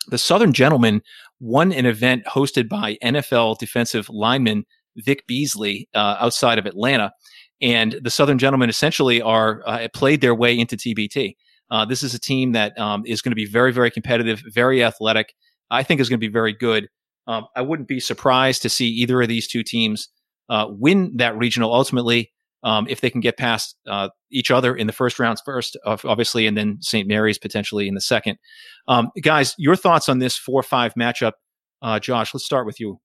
The 0.09 0.19
Southern 0.19 0.53
Gentlemen 0.53 1.03
won 1.41 1.73
an 1.73 1.87
event 1.87 2.25
hosted 2.27 2.69
by 2.69 2.97
NFL 3.03 3.59
defensive 3.59 4.09
lineman 4.09 4.65
Vic 4.97 5.27
Beasley 5.27 5.89
uh, 5.95 6.17
outside 6.21 6.59
of 6.59 6.67
Atlanta. 6.67 7.13
And 7.61 7.99
the 8.03 8.11
Southern 8.11 8.39
Gentlemen 8.39 8.69
essentially 8.69 9.21
are 9.23 9.63
uh, 9.67 9.89
played 9.95 10.21
their 10.21 10.35
way 10.35 10.59
into 10.59 10.77
TBT. 10.77 11.37
Uh, 11.71 11.85
this 11.85 12.03
is 12.03 12.15
a 12.15 12.19
team 12.21 12.53
that 12.53 12.79
um, 12.79 13.03
is 13.07 13.23
going 13.23 13.33
to 13.33 13.37
be 13.37 13.47
very, 13.47 13.73
very 13.73 13.91
competitive, 13.91 14.43
very 14.53 14.85
athletic. 14.85 15.35
I 15.71 15.83
think 15.83 16.01
is 16.01 16.09
going 16.09 16.21
to 16.21 16.27
be 16.27 16.33
very 16.33 16.53
good. 16.53 16.89
Um, 17.27 17.47
I 17.57 17.63
wouldn't 17.63 17.89
be 17.89 17.99
surprised 17.99 18.63
to 18.63 18.69
see 18.69 18.87
either 18.87 19.21
of 19.21 19.29
these 19.29 19.49
two 19.49 19.65
teams 19.65 20.09
uh, 20.49 20.67
win 20.69 21.17
that 21.17 21.37
regional 21.37 21.73
ultimately 21.73 22.33
um, 22.63 22.87
if 22.89 23.01
they 23.01 23.11
can 23.11 23.21
get 23.21 23.37
past 23.37 23.77
uh, 23.87 24.09
each 24.31 24.51
other 24.51 24.75
in 24.75 24.87
the 24.87 24.93
first 24.93 25.19
rounds 25.19 25.41
first, 25.45 25.77
obviously, 25.85 26.47
and 26.47 26.57
then 26.57 26.79
St. 26.81 27.07
Mary's 27.07 27.39
potentially 27.39 27.87
in 27.87 27.95
the 27.95 28.01
second. 28.01 28.39
Um, 28.89 29.11
guys, 29.23 29.55
your 29.57 29.77
thoughts 29.77 30.09
on 30.09 30.19
this 30.19 30.37
four-five 30.37 30.95
matchup? 30.95 31.33
Uh, 31.81 32.01
Josh, 32.01 32.35
let's 32.35 32.45
start 32.45 32.67
with 32.67 32.81
you. 32.81 32.99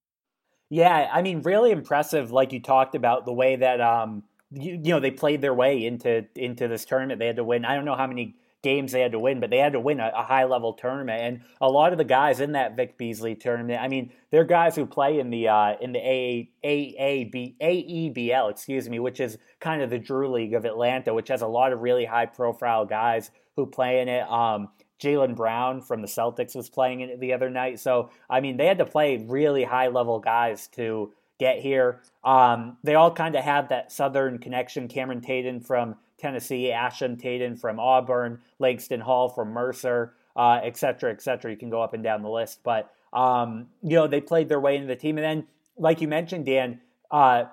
Yeah, 0.71 1.10
I 1.13 1.21
mean, 1.21 1.41
really 1.41 1.71
impressive. 1.71 2.31
Like 2.31 2.53
you 2.53 2.62
talked 2.62 2.95
about 2.95 3.25
the 3.25 3.33
way 3.33 3.57
that 3.57 3.81
um, 3.81 4.24
you, 4.51 4.71
you 4.71 4.93
know 4.93 5.00
they 5.00 5.12
played 5.12 5.41
their 5.41 5.53
way 5.53 5.86
into 5.86 6.25
into 6.36 6.67
this 6.67 6.86
tournament. 6.86 7.19
They 7.19 7.27
had 7.27 7.36
to 7.36 7.43
win. 7.43 7.65
I 7.65 7.75
don't 7.75 7.86
know 7.86 7.95
how 7.95 8.07
many 8.07 8.38
games 8.63 8.91
they 8.91 9.01
had 9.01 9.12
to 9.13 9.20
win, 9.20 9.39
but 9.39 9.50
they 9.50 9.58
had 9.58 9.74
to 9.74 9.80
win 9.80 10.00
a, 10.00 10.12
a, 10.15 10.24
high 10.24 10.46
level 10.46 10.74
tournament. 10.74 11.22
And 11.22 11.41
a 11.60 11.70
lot 11.70 11.91
of 11.91 11.98
the 11.98 12.03
guys 12.03 12.39
in 12.39 12.51
that 12.51 12.75
Vic 12.75 12.98
Beasley 12.98 13.36
tournament, 13.36 13.82
I 13.82 13.88
mean, 13.88 14.12
they're 14.30 14.44
guys 14.44 14.75
who 14.75 14.86
play 14.86 15.20
in 15.20 15.30
the 15.30 15.48
uh, 15.48 15.75
in 15.82 15.91
the 15.91 16.00
A 16.00 16.50
A 16.63 17.24
B 17.25 17.56
A 17.60 17.74
E 17.74 18.10
B 18.10 18.32
L, 18.32 18.50
excuse 18.50 18.88
me, 18.89 19.00
which 19.00 19.20
is 19.20 19.38
kind 19.60 19.82
of 19.82 19.89
the 19.89 20.00
Drew 20.00 20.32
League 20.32 20.53
of 20.53 20.65
Atlanta, 20.65 21.13
which 21.13 21.30
has 21.30 21.41
a 21.41 21.48
lot 21.48 21.74
of 21.74 21.82
really 21.82 22.06
high 22.06 22.27
profile 22.27 22.86
guys 22.86 23.32
who 23.56 23.65
play 23.65 24.01
in 24.01 24.08
it. 24.08 24.30
Um, 24.30 24.70
Jaylen 25.01 25.36
Brown 25.36 25.82
from 25.82 26.01
the 26.01 26.08
Celtics 26.08 26.56
was 26.56 26.70
playing 26.70 27.01
in 27.01 27.10
it 27.10 27.20
the 27.20 27.34
other 27.34 27.50
night. 27.50 27.80
So 27.80 28.12
I 28.30 28.39
mean, 28.39 28.58
they 28.58 28.68
had 28.68 28.77
to 28.77 28.86
play 28.86 29.18
really 29.18 29.63
high 29.63 29.88
level 29.88 30.20
guys 30.20 30.68
to 30.74 31.13
get 31.41 31.60
here. 31.60 32.01
Um, 32.24 32.77
they 32.83 32.93
all 32.93 33.12
kind 33.12 33.36
of 33.36 33.43
have 33.43 33.69
that 33.69 33.91
Southern 33.91 34.38
connection. 34.38 34.88
Cameron 34.88 35.21
Tatum 35.21 35.60
from 35.60 35.95
Tennessee, 36.19 36.71
Ashton 36.71 37.17
Tatum 37.17 37.57
from 37.57 37.79
Auburn, 37.79 38.39
Langston 38.60 39.01
Hall 39.01 39.27
from 39.27 39.50
Mercer, 39.50 40.13
uh, 40.36 40.60
et 40.63 40.77
cetera, 40.77 41.12
et 41.12 41.19
cetera. 41.19 41.50
You 41.50 41.57
can 41.57 41.71
go 41.71 41.81
up 41.81 41.95
and 41.95 42.03
down 42.03 42.21
the 42.21 42.29
list. 42.29 42.60
But, 42.63 42.91
um, 43.12 43.69
you 43.81 43.95
know, 43.95 44.05
they 44.05 44.21
played 44.21 44.50
their 44.50 44.60
way 44.60 44.75
into 44.75 44.88
the 44.88 44.95
team. 44.95 45.17
And 45.17 45.25
then, 45.25 45.48
like 45.77 46.00
you 46.00 46.07
mentioned, 46.07 46.45
Dan, 46.45 46.79
uh, 47.10 47.45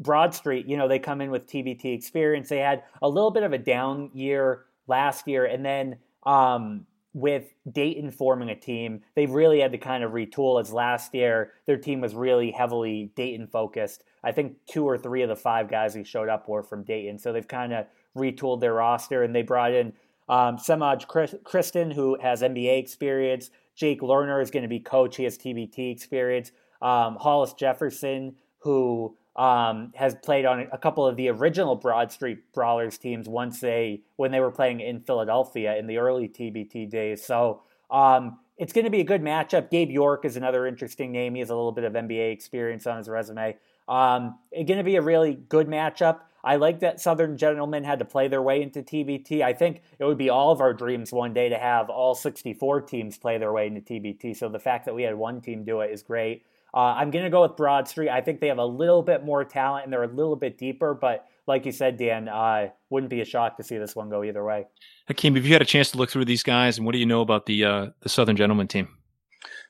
Broad 0.00 0.34
Street, 0.34 0.66
you 0.66 0.76
know, 0.76 0.88
they 0.88 0.98
come 0.98 1.20
in 1.20 1.30
with 1.30 1.46
TBT 1.46 1.94
experience. 1.94 2.48
They 2.48 2.58
had 2.58 2.82
a 3.00 3.08
little 3.08 3.30
bit 3.30 3.44
of 3.44 3.52
a 3.52 3.58
down 3.58 4.10
year 4.12 4.64
last 4.88 5.28
year, 5.28 5.44
and 5.44 5.64
then 5.64 5.98
um, 6.24 6.84
with 7.16 7.54
Dayton 7.72 8.10
forming 8.10 8.50
a 8.50 8.54
team, 8.54 9.00
they've 9.14 9.30
really 9.30 9.60
had 9.60 9.72
to 9.72 9.78
kind 9.78 10.04
of 10.04 10.12
retool. 10.12 10.60
As 10.60 10.70
last 10.70 11.14
year, 11.14 11.52
their 11.64 11.78
team 11.78 12.02
was 12.02 12.14
really 12.14 12.50
heavily 12.50 13.10
Dayton 13.16 13.46
focused. 13.46 14.04
I 14.22 14.32
think 14.32 14.56
two 14.66 14.84
or 14.84 14.98
three 14.98 15.22
of 15.22 15.30
the 15.30 15.34
five 15.34 15.70
guys 15.70 15.94
who 15.94 16.04
showed 16.04 16.28
up 16.28 16.46
were 16.46 16.62
from 16.62 16.84
Dayton, 16.84 17.18
so 17.18 17.32
they've 17.32 17.48
kind 17.48 17.72
of 17.72 17.86
retooled 18.14 18.60
their 18.60 18.74
roster, 18.74 19.22
and 19.22 19.34
they 19.34 19.40
brought 19.40 19.72
in 19.72 19.94
um, 20.28 20.58
Semaj 20.58 21.06
Christon, 21.06 21.94
who 21.94 22.18
has 22.20 22.42
NBA 22.42 22.78
experience. 22.78 23.50
Jake 23.74 24.02
Lerner 24.02 24.42
is 24.42 24.50
going 24.50 24.64
to 24.64 24.68
be 24.68 24.80
coach. 24.80 25.16
He 25.16 25.24
has 25.24 25.38
TBT 25.38 25.90
experience. 25.90 26.52
Um, 26.82 27.16
Hollis 27.16 27.54
Jefferson, 27.54 28.36
who 28.58 29.16
um, 29.36 29.92
has 29.94 30.14
played 30.14 30.46
on 30.46 30.66
a 30.72 30.78
couple 30.78 31.06
of 31.06 31.16
the 31.16 31.28
original 31.28 31.76
Broad 31.76 32.10
Street 32.10 32.52
Brawlers 32.52 32.98
teams 32.98 33.28
once 33.28 33.60
they 33.60 34.00
when 34.16 34.32
they 34.32 34.40
were 34.40 34.50
playing 34.50 34.80
in 34.80 35.00
Philadelphia 35.00 35.76
in 35.76 35.86
the 35.86 35.98
early 35.98 36.28
TBT 36.28 36.90
days. 36.90 37.24
So 37.24 37.62
um, 37.90 38.38
it's 38.56 38.72
going 38.72 38.86
to 38.86 38.90
be 38.90 39.00
a 39.00 39.04
good 39.04 39.22
matchup. 39.22 39.70
Gabe 39.70 39.90
York 39.90 40.24
is 40.24 40.36
another 40.36 40.66
interesting 40.66 41.12
name. 41.12 41.34
He 41.34 41.40
has 41.40 41.50
a 41.50 41.54
little 41.54 41.72
bit 41.72 41.84
of 41.84 41.92
NBA 41.92 42.32
experience 42.32 42.86
on 42.86 42.96
his 42.96 43.08
resume. 43.08 43.56
Um, 43.86 44.38
it's 44.50 44.66
going 44.66 44.78
to 44.78 44.84
be 44.84 44.96
a 44.96 45.02
really 45.02 45.34
good 45.34 45.68
matchup. 45.68 46.20
I 46.42 46.56
like 46.56 46.80
that 46.80 47.00
Southern 47.00 47.36
Gentlemen 47.36 47.84
had 47.84 47.98
to 47.98 48.04
play 48.04 48.28
their 48.28 48.40
way 48.40 48.62
into 48.62 48.82
TBT. 48.82 49.42
I 49.42 49.52
think 49.52 49.82
it 49.98 50.04
would 50.04 50.16
be 50.16 50.30
all 50.30 50.52
of 50.52 50.60
our 50.60 50.72
dreams 50.72 51.12
one 51.12 51.34
day 51.34 51.48
to 51.48 51.58
have 51.58 51.90
all 51.90 52.14
64 52.14 52.82
teams 52.82 53.18
play 53.18 53.36
their 53.36 53.52
way 53.52 53.66
into 53.66 53.80
TBT. 53.80 54.36
So 54.36 54.48
the 54.48 54.60
fact 54.60 54.86
that 54.86 54.94
we 54.94 55.02
had 55.02 55.16
one 55.16 55.40
team 55.40 55.64
do 55.64 55.80
it 55.80 55.90
is 55.90 56.02
great. 56.02 56.44
Uh, 56.76 56.94
I'm 56.94 57.10
going 57.10 57.24
to 57.24 57.30
go 57.30 57.40
with 57.40 57.56
Broad 57.56 57.88
Street. 57.88 58.10
I 58.10 58.20
think 58.20 58.40
they 58.40 58.48
have 58.48 58.58
a 58.58 58.66
little 58.66 59.02
bit 59.02 59.24
more 59.24 59.42
talent 59.44 59.84
and 59.84 59.92
they're 59.92 60.02
a 60.02 60.08
little 60.08 60.36
bit 60.36 60.58
deeper, 60.58 60.92
but 60.92 61.24
like 61.46 61.64
you 61.64 61.72
said, 61.72 61.96
Dan, 61.96 62.28
uh, 62.28 62.68
wouldn't 62.90 63.08
be 63.08 63.22
a 63.22 63.24
shock 63.24 63.56
to 63.56 63.62
see 63.62 63.78
this 63.78 63.96
one 63.96 64.10
go 64.10 64.22
either 64.22 64.44
way. 64.44 64.66
Hakeem, 65.08 65.36
have 65.36 65.46
you 65.46 65.54
had 65.54 65.62
a 65.62 65.66
chance 65.66 65.90
to 65.92 65.98
look 65.98 66.10
through 66.10 66.26
these 66.26 66.42
guys, 66.42 66.76
and 66.76 66.84
what 66.84 66.92
do 66.92 66.98
you 66.98 67.06
know 67.06 67.22
about 67.22 67.46
the 67.46 67.64
uh, 67.64 67.86
the 68.00 68.10
Southern 68.10 68.36
Gentlemen 68.36 68.68
team? 68.68 68.88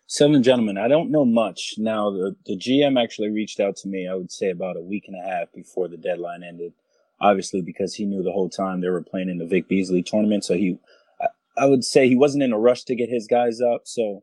Southern 0.08 0.42
Gentlemen, 0.42 0.78
I 0.78 0.88
don't 0.88 1.12
know 1.12 1.24
much. 1.24 1.74
Now, 1.78 2.10
the, 2.10 2.34
the 2.46 2.56
GM 2.56 3.00
actually 3.00 3.30
reached 3.30 3.60
out 3.60 3.76
to 3.76 3.88
me, 3.88 4.08
I 4.08 4.14
would 4.14 4.32
say 4.32 4.50
about 4.50 4.76
a 4.76 4.80
week 4.80 5.04
and 5.06 5.16
a 5.16 5.28
half 5.28 5.52
before 5.52 5.86
the 5.86 5.96
deadline 5.96 6.42
ended. 6.42 6.72
Obviously, 7.20 7.62
because 7.62 7.94
he 7.94 8.04
knew 8.04 8.22
the 8.22 8.32
whole 8.32 8.50
time 8.50 8.80
they 8.80 8.88
were 8.88 9.02
playing 9.02 9.30
in 9.30 9.38
the 9.38 9.46
Vic 9.46 9.68
Beasley 9.68 10.02
tournament. 10.02 10.44
So 10.44 10.54
he, 10.54 10.78
I, 11.20 11.26
I 11.56 11.66
would 11.66 11.84
say 11.84 12.08
he 12.08 12.16
wasn't 12.16 12.42
in 12.42 12.52
a 12.52 12.58
rush 12.58 12.84
to 12.84 12.94
get 12.94 13.08
his 13.08 13.26
guys 13.26 13.60
up. 13.60 13.82
So 13.84 14.22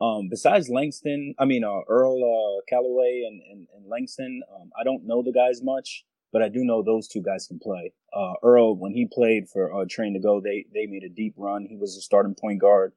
um, 0.00 0.28
besides 0.28 0.68
Langston, 0.68 1.34
I 1.38 1.44
mean, 1.44 1.64
uh, 1.64 1.80
Earl 1.88 2.22
uh, 2.22 2.62
Calloway 2.68 3.24
and, 3.26 3.42
and, 3.50 3.66
and 3.74 3.86
Langston, 3.88 4.42
um, 4.54 4.70
I 4.78 4.84
don't 4.84 5.06
know 5.06 5.22
the 5.22 5.32
guys 5.32 5.60
much, 5.62 6.04
but 6.32 6.42
I 6.42 6.48
do 6.48 6.64
know 6.64 6.82
those 6.82 7.08
two 7.08 7.22
guys 7.22 7.46
can 7.46 7.58
play. 7.58 7.92
Uh, 8.12 8.34
Earl, 8.42 8.76
when 8.76 8.92
he 8.92 9.08
played 9.10 9.48
for 9.48 9.72
uh, 9.74 9.84
Train 9.90 10.14
to 10.14 10.20
Go, 10.20 10.40
they, 10.40 10.66
they 10.72 10.86
made 10.86 11.02
a 11.02 11.08
deep 11.08 11.34
run. 11.36 11.66
He 11.68 11.76
was 11.76 11.96
a 11.96 12.00
starting 12.00 12.34
point 12.34 12.60
guard. 12.60 12.92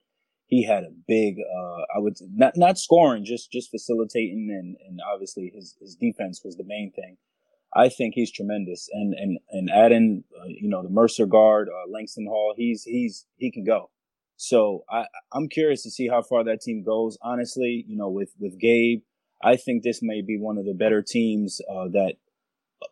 He 0.45 0.63
had 0.65 0.83
a 0.83 0.91
big, 1.07 1.37
uh, 1.39 1.81
I 1.95 1.99
would 1.99 2.17
not 2.21 2.57
not 2.57 2.77
scoring, 2.77 3.23
just 3.23 3.53
just 3.53 3.71
facilitating, 3.71 4.49
and 4.51 4.75
and 4.85 4.99
obviously 5.09 5.49
his 5.55 5.77
his 5.79 5.95
defense 5.95 6.41
was 6.43 6.57
the 6.57 6.65
main 6.65 6.91
thing. 6.91 7.15
I 7.73 7.87
think 7.87 8.15
he's 8.15 8.29
tremendous, 8.29 8.89
and 8.91 9.13
and 9.13 9.39
and 9.49 9.69
adding, 9.69 10.25
uh, 10.37 10.47
you 10.47 10.67
know, 10.67 10.83
the 10.83 10.89
Mercer 10.89 11.25
guard, 11.25 11.69
uh, 11.69 11.89
Langston 11.89 12.27
Hall, 12.27 12.53
he's 12.57 12.83
he's 12.83 13.25
he 13.37 13.49
can 13.49 13.63
go. 13.63 13.91
So 14.41 14.85
I, 14.89 15.05
I'm 15.31 15.49
curious 15.49 15.83
to 15.83 15.91
see 15.91 16.07
how 16.07 16.23
far 16.23 16.43
that 16.45 16.61
team 16.61 16.81
goes. 16.83 17.15
Honestly, 17.21 17.85
you 17.87 17.95
know, 17.95 18.09
with, 18.09 18.33
with 18.39 18.59
Gabe, 18.59 19.03
I 19.43 19.55
think 19.55 19.83
this 19.83 19.99
may 20.01 20.23
be 20.23 20.39
one 20.39 20.57
of 20.57 20.65
the 20.65 20.73
better 20.73 21.03
teams, 21.03 21.61
uh, 21.69 21.89
that 21.89 22.15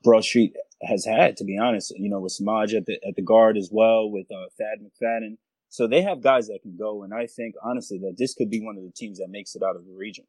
Broad 0.03 0.23
Street 0.23 0.53
has 0.83 1.05
had, 1.05 1.37
to 1.37 1.43
be 1.43 1.57
honest, 1.57 1.91
you 1.97 2.07
know, 2.07 2.19
with 2.19 2.37
Semaj 2.39 2.75
at 2.75 2.85
the, 2.85 2.99
at 3.03 3.15
the 3.15 3.23
guard 3.23 3.57
as 3.57 3.69
well, 3.71 4.11
with, 4.11 4.27
uh, 4.31 4.45
Thad 4.59 4.77
McFadden. 4.85 5.37
So 5.69 5.87
they 5.87 6.03
have 6.03 6.21
guys 6.21 6.49
that 6.49 6.59
can 6.61 6.77
go. 6.77 7.01
And 7.01 7.15
I 7.15 7.25
think 7.25 7.55
honestly 7.63 7.97
that 7.97 8.13
this 8.15 8.35
could 8.35 8.51
be 8.51 8.63
one 8.63 8.77
of 8.77 8.83
the 8.83 8.91
teams 8.95 9.17
that 9.17 9.29
makes 9.31 9.55
it 9.55 9.63
out 9.63 9.75
of 9.75 9.87
the 9.87 9.95
region. 9.97 10.25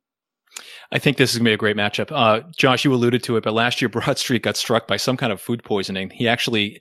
I 0.91 0.99
think 0.99 1.19
this 1.19 1.33
is 1.33 1.37
going 1.37 1.45
to 1.45 1.51
be 1.51 1.55
a 1.55 1.59
great 1.59 1.77
matchup. 1.77 2.11
Uh, 2.11 2.49
Josh, 2.57 2.83
you 2.83 2.95
alluded 2.95 3.23
to 3.25 3.37
it, 3.37 3.45
but 3.45 3.53
last 3.53 3.83
year 3.83 3.89
Broad 3.91 4.17
Street 4.17 4.43
got 4.43 4.57
struck 4.57 4.89
by 4.89 4.97
some 4.97 5.19
kind 5.19 5.35
of 5.35 5.41
food 5.43 5.65
poisoning. 5.65 6.09
He 6.09 6.27
actually 6.27 6.81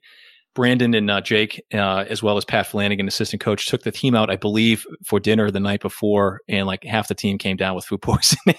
Brandon 0.60 0.94
and 0.94 1.10
uh, 1.10 1.22
Jake, 1.22 1.66
uh, 1.74 2.04
as 2.10 2.22
well 2.22 2.36
as 2.36 2.44
Pat 2.44 2.68
Flanagan, 2.68 3.08
assistant 3.08 3.42
coach, 3.42 3.68
took 3.68 3.84
the 3.84 3.94
team 3.94 4.14
out, 4.14 4.30
I 4.30 4.36
believe, 4.36 4.86
for 5.06 5.18
dinner 5.18 5.50
the 5.50 5.62
night 5.62 5.80
before, 5.80 6.42
and 6.50 6.68
like 6.68 6.84
half 6.84 7.08
the 7.08 7.16
team 7.16 7.38
came 7.38 7.56
down 7.56 7.76
with 7.76 7.86
food 7.86 8.02
poisoning, 8.02 8.58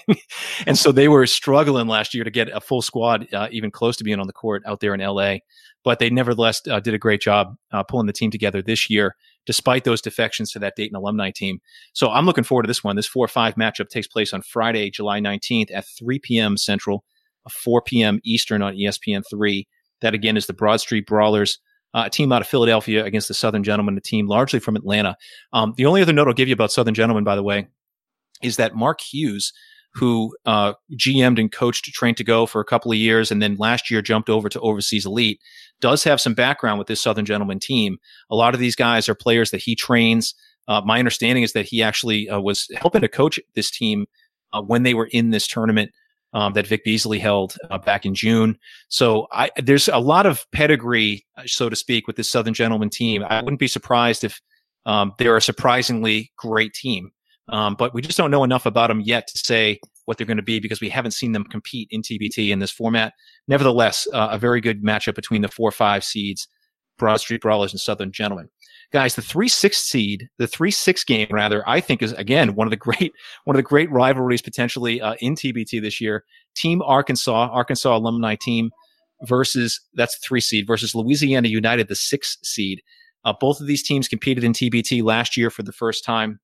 and 0.65 0.79
so 0.79 0.91
they 0.91 1.07
were 1.07 1.27
struggling 1.27 1.85
last 1.85 2.15
year 2.15 2.23
to 2.23 2.31
get 2.31 2.49
a 2.49 2.59
full 2.59 2.81
squad, 2.81 3.31
uh, 3.31 3.49
even 3.51 3.69
close 3.69 3.97
to 3.97 4.03
being 4.03 4.19
on 4.19 4.25
the 4.25 4.33
court 4.33 4.63
out 4.65 4.79
there 4.79 4.95
in 4.95 4.99
LA. 4.99 5.35
But 5.83 5.99
they 5.99 6.09
nevertheless 6.09 6.63
uh, 6.67 6.79
did 6.79 6.95
a 6.95 6.97
great 6.97 7.21
job 7.21 7.55
uh, 7.71 7.83
pulling 7.83 8.07
the 8.07 8.13
team 8.13 8.31
together 8.31 8.63
this 8.63 8.89
year, 8.89 9.15
despite 9.45 9.83
those 9.83 10.01
defections 10.01 10.51
to 10.53 10.59
that 10.59 10.73
Dayton 10.75 10.95
alumni 10.95 11.29
team. 11.29 11.59
So 11.93 12.09
I'm 12.09 12.25
looking 12.25 12.43
forward 12.43 12.63
to 12.63 12.67
this 12.67 12.83
one. 12.83 12.95
This 12.95 13.05
four-five 13.05 13.53
matchup 13.57 13.89
takes 13.89 14.07
place 14.07 14.33
on 14.33 14.41
Friday, 14.41 14.89
July 14.89 15.19
19th 15.19 15.69
at 15.71 15.85
3 15.99 16.17
p.m. 16.17 16.57
Central, 16.57 17.03
4 17.47 17.83
p.m. 17.83 18.19
Eastern 18.23 18.63
on 18.63 18.73
ESPN 18.73 19.21
three. 19.29 19.67
That 20.01 20.15
again 20.15 20.35
is 20.35 20.47
the 20.47 20.53
Broad 20.53 20.81
Street 20.81 21.05
Brawlers 21.05 21.59
uh, 21.93 22.03
a 22.05 22.09
team 22.09 22.31
out 22.31 22.41
of 22.41 22.47
Philadelphia 22.47 23.03
against 23.03 23.27
the 23.27 23.33
Southern 23.33 23.63
Gentlemen, 23.63 23.97
a 23.97 24.01
team 24.01 24.27
largely 24.27 24.59
from 24.59 24.75
Atlanta. 24.75 25.15
Um, 25.53 25.73
the 25.77 25.85
only 25.85 26.01
other 26.01 26.13
note 26.13 26.27
I'll 26.27 26.33
give 26.33 26.47
you 26.47 26.53
about 26.53 26.71
Southern 26.71 26.93
Gentlemen, 26.93 27.23
by 27.23 27.35
the 27.35 27.43
way, 27.43 27.67
is 28.41 28.57
that 28.57 28.75
Mark 28.75 29.01
Hughes, 29.01 29.53
who 29.93 30.35
uh, 30.45 30.73
GM'd 30.95 31.39
and 31.39 31.51
coached 31.51 31.85
Train 31.85 32.15
to 32.15 32.23
Go 32.23 32.45
for 32.45 32.61
a 32.61 32.65
couple 32.65 32.91
of 32.91 32.97
years, 32.97 33.31
and 33.31 33.41
then 33.41 33.55
last 33.57 33.91
year 33.91 34.01
jumped 34.01 34.29
over 34.29 34.47
to 34.49 34.59
Overseas 34.61 35.05
Elite, 35.05 35.39
does 35.81 36.03
have 36.03 36.21
some 36.21 36.33
background 36.33 36.79
with 36.79 36.87
this 36.87 37.01
Southern 37.01 37.25
Gentlemen 37.25 37.59
team. 37.59 37.97
A 38.29 38.35
lot 38.35 38.53
of 38.53 38.59
these 38.59 38.75
guys 38.75 39.09
are 39.09 39.15
players 39.15 39.51
that 39.51 39.61
he 39.61 39.75
trains. 39.75 40.33
Uh, 40.67 40.81
my 40.85 40.99
understanding 40.99 41.43
is 41.43 41.53
that 41.53 41.65
he 41.65 41.83
actually 41.83 42.29
uh, 42.29 42.39
was 42.39 42.67
helping 42.75 43.01
to 43.01 43.09
coach 43.09 43.39
this 43.55 43.69
team 43.69 44.05
uh, 44.53 44.61
when 44.61 44.83
they 44.83 44.93
were 44.93 45.09
in 45.11 45.31
this 45.31 45.47
tournament 45.47 45.91
um, 46.33 46.53
that 46.53 46.67
Vic 46.67 46.83
Beasley 46.83 47.19
held 47.19 47.55
uh, 47.69 47.77
back 47.77 48.05
in 48.05 48.15
June. 48.15 48.57
So 48.89 49.27
I, 49.31 49.49
there's 49.57 49.87
a 49.87 49.97
lot 49.97 50.25
of 50.25 50.45
pedigree, 50.51 51.25
uh, 51.37 51.43
so 51.45 51.69
to 51.69 51.75
speak, 51.75 52.07
with 52.07 52.15
this 52.15 52.29
Southern 52.29 52.53
Gentleman 52.53 52.89
team. 52.89 53.23
I 53.23 53.41
wouldn't 53.41 53.59
be 53.59 53.67
surprised 53.67 54.23
if 54.23 54.39
um, 54.85 55.13
they're 55.17 55.37
a 55.37 55.41
surprisingly 55.41 56.31
great 56.37 56.73
team, 56.73 57.11
um, 57.49 57.75
but 57.77 57.93
we 57.93 58.01
just 58.01 58.17
don't 58.17 58.31
know 58.31 58.43
enough 58.43 58.65
about 58.65 58.87
them 58.87 59.01
yet 59.01 59.27
to 59.27 59.37
say 59.37 59.79
what 60.05 60.17
they're 60.17 60.27
going 60.27 60.37
to 60.37 60.43
be 60.43 60.59
because 60.59 60.81
we 60.81 60.89
haven't 60.89 61.11
seen 61.11 61.31
them 61.31 61.43
compete 61.43 61.87
in 61.91 62.01
TBT 62.01 62.49
in 62.49 62.59
this 62.59 62.71
format. 62.71 63.13
Nevertheless, 63.47 64.07
uh, 64.13 64.29
a 64.31 64.37
very 64.37 64.61
good 64.61 64.83
matchup 64.83 65.15
between 65.15 65.41
the 65.41 65.47
four 65.47 65.69
or 65.69 65.73
five 65.73 66.03
seeds, 66.03 66.47
Broad 66.97 67.17
Street 67.17 67.41
Brawlers 67.41 67.71
and 67.71 67.79
Southern 67.79 68.11
Gentlemen 68.11 68.49
guys, 68.91 69.15
the 69.15 69.21
three 69.21 69.47
six 69.47 69.77
seed, 69.77 70.29
the 70.37 70.47
three 70.47 70.71
six 70.71 71.03
game 71.03 71.27
rather, 71.31 71.67
I 71.67 71.79
think 71.81 72.01
is 72.01 72.13
again 72.13 72.55
one 72.55 72.67
of 72.67 72.71
the 72.71 72.77
great 72.77 73.13
one 73.45 73.55
of 73.55 73.59
the 73.59 73.63
great 73.63 73.91
rivalries 73.91 74.41
potentially 74.41 75.01
uh, 75.01 75.15
in 75.19 75.35
TBT 75.35 75.81
this 75.81 76.01
year. 76.01 76.23
Team 76.55 76.81
Arkansas, 76.81 77.49
Arkansas 77.51 77.95
alumni 77.95 78.35
team 78.39 78.71
versus 79.23 79.79
that's 79.93 80.17
three 80.17 80.41
seed 80.41 80.67
versus 80.67 80.95
Louisiana 80.95 81.47
United, 81.47 81.87
the 81.87 81.95
six 81.95 82.37
seed. 82.43 82.81
Uh, 83.23 83.33
both 83.39 83.61
of 83.61 83.67
these 83.67 83.83
teams 83.83 84.07
competed 84.07 84.43
in 84.43 84.51
TBT 84.51 85.03
last 85.03 85.37
year 85.37 85.49
for 85.49 85.63
the 85.63 85.71
first 85.71 86.03
time. 86.03 86.39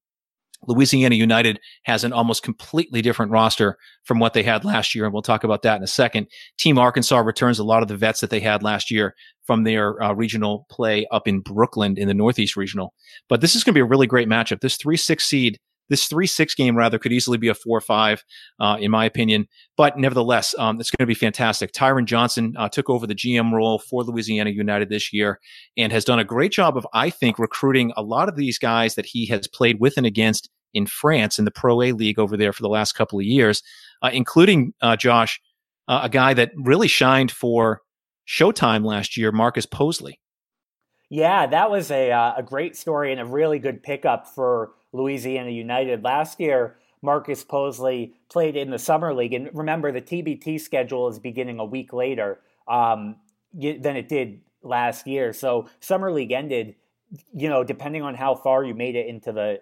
Louisiana 0.68 1.16
United 1.16 1.60
has 1.84 2.04
an 2.04 2.14
almost 2.14 2.44
completely 2.44 3.02
different 3.02 3.32
roster 3.32 3.78
from 4.04 4.20
what 4.20 4.34
they 4.34 4.44
had 4.44 4.66
last 4.66 4.96
year, 4.96 5.06
and 5.06 5.14
we'll 5.14 5.22
talk 5.22 5.44
about 5.44 5.62
that 5.62 5.78
in 5.78 5.84
a 5.84 5.88
second. 5.88 6.28
Team 6.58 6.78
Arkansas 6.78 7.20
returns 7.20 7.60
a 7.60 7.64
lot 7.64 7.82
of 7.82 7.88
the 7.88 7.98
vets 7.98 8.22
that 8.22 8.30
they 8.30 8.40
had 8.40 8.64
last 8.64 8.90
year 8.92 9.16
from 9.46 9.64
their 9.64 10.02
uh, 10.04 10.14
regional 10.14 10.66
play 10.70 11.06
up 11.12 11.28
in 11.28 11.40
Brooklyn 11.40 11.98
in 11.98 12.08
the 12.08 12.14
Northeast 12.14 12.58
Regional. 12.58 12.94
But 13.30 13.42
this 13.42 13.56
is 13.56 13.64
going 13.64 13.74
to 13.74 13.78
be 13.78 13.82
a 13.82 13.86
really 13.86 14.08
great 14.08 14.28
matchup. 14.28 14.60
This 14.60 14.78
three 14.78 14.98
six 14.98 15.26
seed, 15.26 15.58
this 15.90 16.08
three 16.08 16.28
six 16.28 16.56
game 16.56 16.78
rather, 16.78 17.00
could 17.00 17.14
easily 17.14 17.38
be 17.38 17.48
a 17.48 17.54
four 17.54 17.82
five, 17.82 18.24
uh, 18.60 18.78
in 18.80 18.92
my 18.92 19.06
opinion. 19.06 19.48
But 19.76 19.98
nevertheless, 19.98 20.56
um, 20.58 20.80
it's 20.80 20.92
going 20.92 21.06
to 21.06 21.08
be 21.08 21.14
fantastic. 21.14 21.72
Tyron 21.72 22.06
Johnson 22.06 22.54
uh, 22.58 22.70
took 22.70 22.90
over 22.90 23.08
the 23.08 23.16
GM 23.16 23.52
role 23.52 23.80
for 23.80 24.04
Louisiana 24.04 24.50
United 24.50 24.90
this 24.90 25.14
year 25.14 25.40
and 25.78 25.92
has 25.92 26.06
done 26.06 26.20
a 26.20 26.24
great 26.24 26.52
job 26.52 26.78
of, 26.78 26.88
I 26.94 27.10
think, 27.10 27.40
recruiting 27.40 27.94
a 27.96 28.02
lot 28.02 28.30
of 28.30 28.36
these 28.36 28.58
guys 28.58 28.96
that 28.96 29.06
he 29.06 29.26
has 29.28 29.48
played 29.48 29.80
with 29.80 29.98
and 29.98 30.06
against 30.06 30.50
in 30.74 30.86
France 30.86 31.40
in 31.40 31.46
the 31.46 31.52
Pro 31.52 31.82
A 31.82 31.92
League 31.92 32.20
over 32.20 32.38
there 32.38 32.54
for 32.54 32.62
the 32.62 32.70
last 32.70 32.94
couple 32.94 33.20
of 33.20 33.26
years, 33.26 33.64
uh, 34.02 34.10
including 34.14 34.74
uh, 34.82 34.96
Josh, 34.96 35.42
uh, 35.88 36.02
a 36.04 36.10
guy 36.10 36.34
that 36.34 36.52
really 36.56 36.88
shined 36.88 37.32
for 37.32 37.82
Showtime 38.28 38.86
last 38.86 39.16
year, 39.18 39.32
Marcus 39.32 39.66
Posley. 39.66 40.16
Yeah, 41.10 41.48
that 41.48 41.72
was 41.72 41.90
a 41.90 42.12
uh, 42.12 42.34
a 42.38 42.44
great 42.44 42.76
story 42.76 43.14
and 43.14 43.22
a 43.22 43.26
really 43.26 43.60
good 43.60 43.82
pickup 43.82 44.28
for 44.28 44.72
Louisiana 44.94 45.50
United 45.50 46.04
last 46.04 46.40
year. 46.40 46.78
Marcus 47.02 47.44
Posley 47.44 48.14
played 48.30 48.56
in 48.56 48.72
the 48.72 48.80
summer 48.80 49.14
league, 49.14 49.34
and 49.34 49.50
remember 49.54 49.92
the 49.92 50.02
TBT 50.02 50.60
schedule 50.60 51.08
is 51.08 51.20
beginning 51.20 51.60
a 51.60 51.66
week 51.66 51.94
later 51.94 52.40
um, 52.68 53.18
than 53.54 53.96
it 53.96 54.10
did 54.10 54.42
last 54.64 55.08
year. 55.08 55.32
So 55.34 55.70
summer 55.80 56.12
league 56.12 56.32
ended, 56.32 56.76
you 57.34 57.50
know, 57.50 57.64
depending 57.64 58.02
on 58.02 58.16
how 58.16 58.36
far 58.36 58.64
you 58.64 58.74
made 58.74 58.96
it 58.96 59.08
into 59.08 59.32
the 59.32 59.62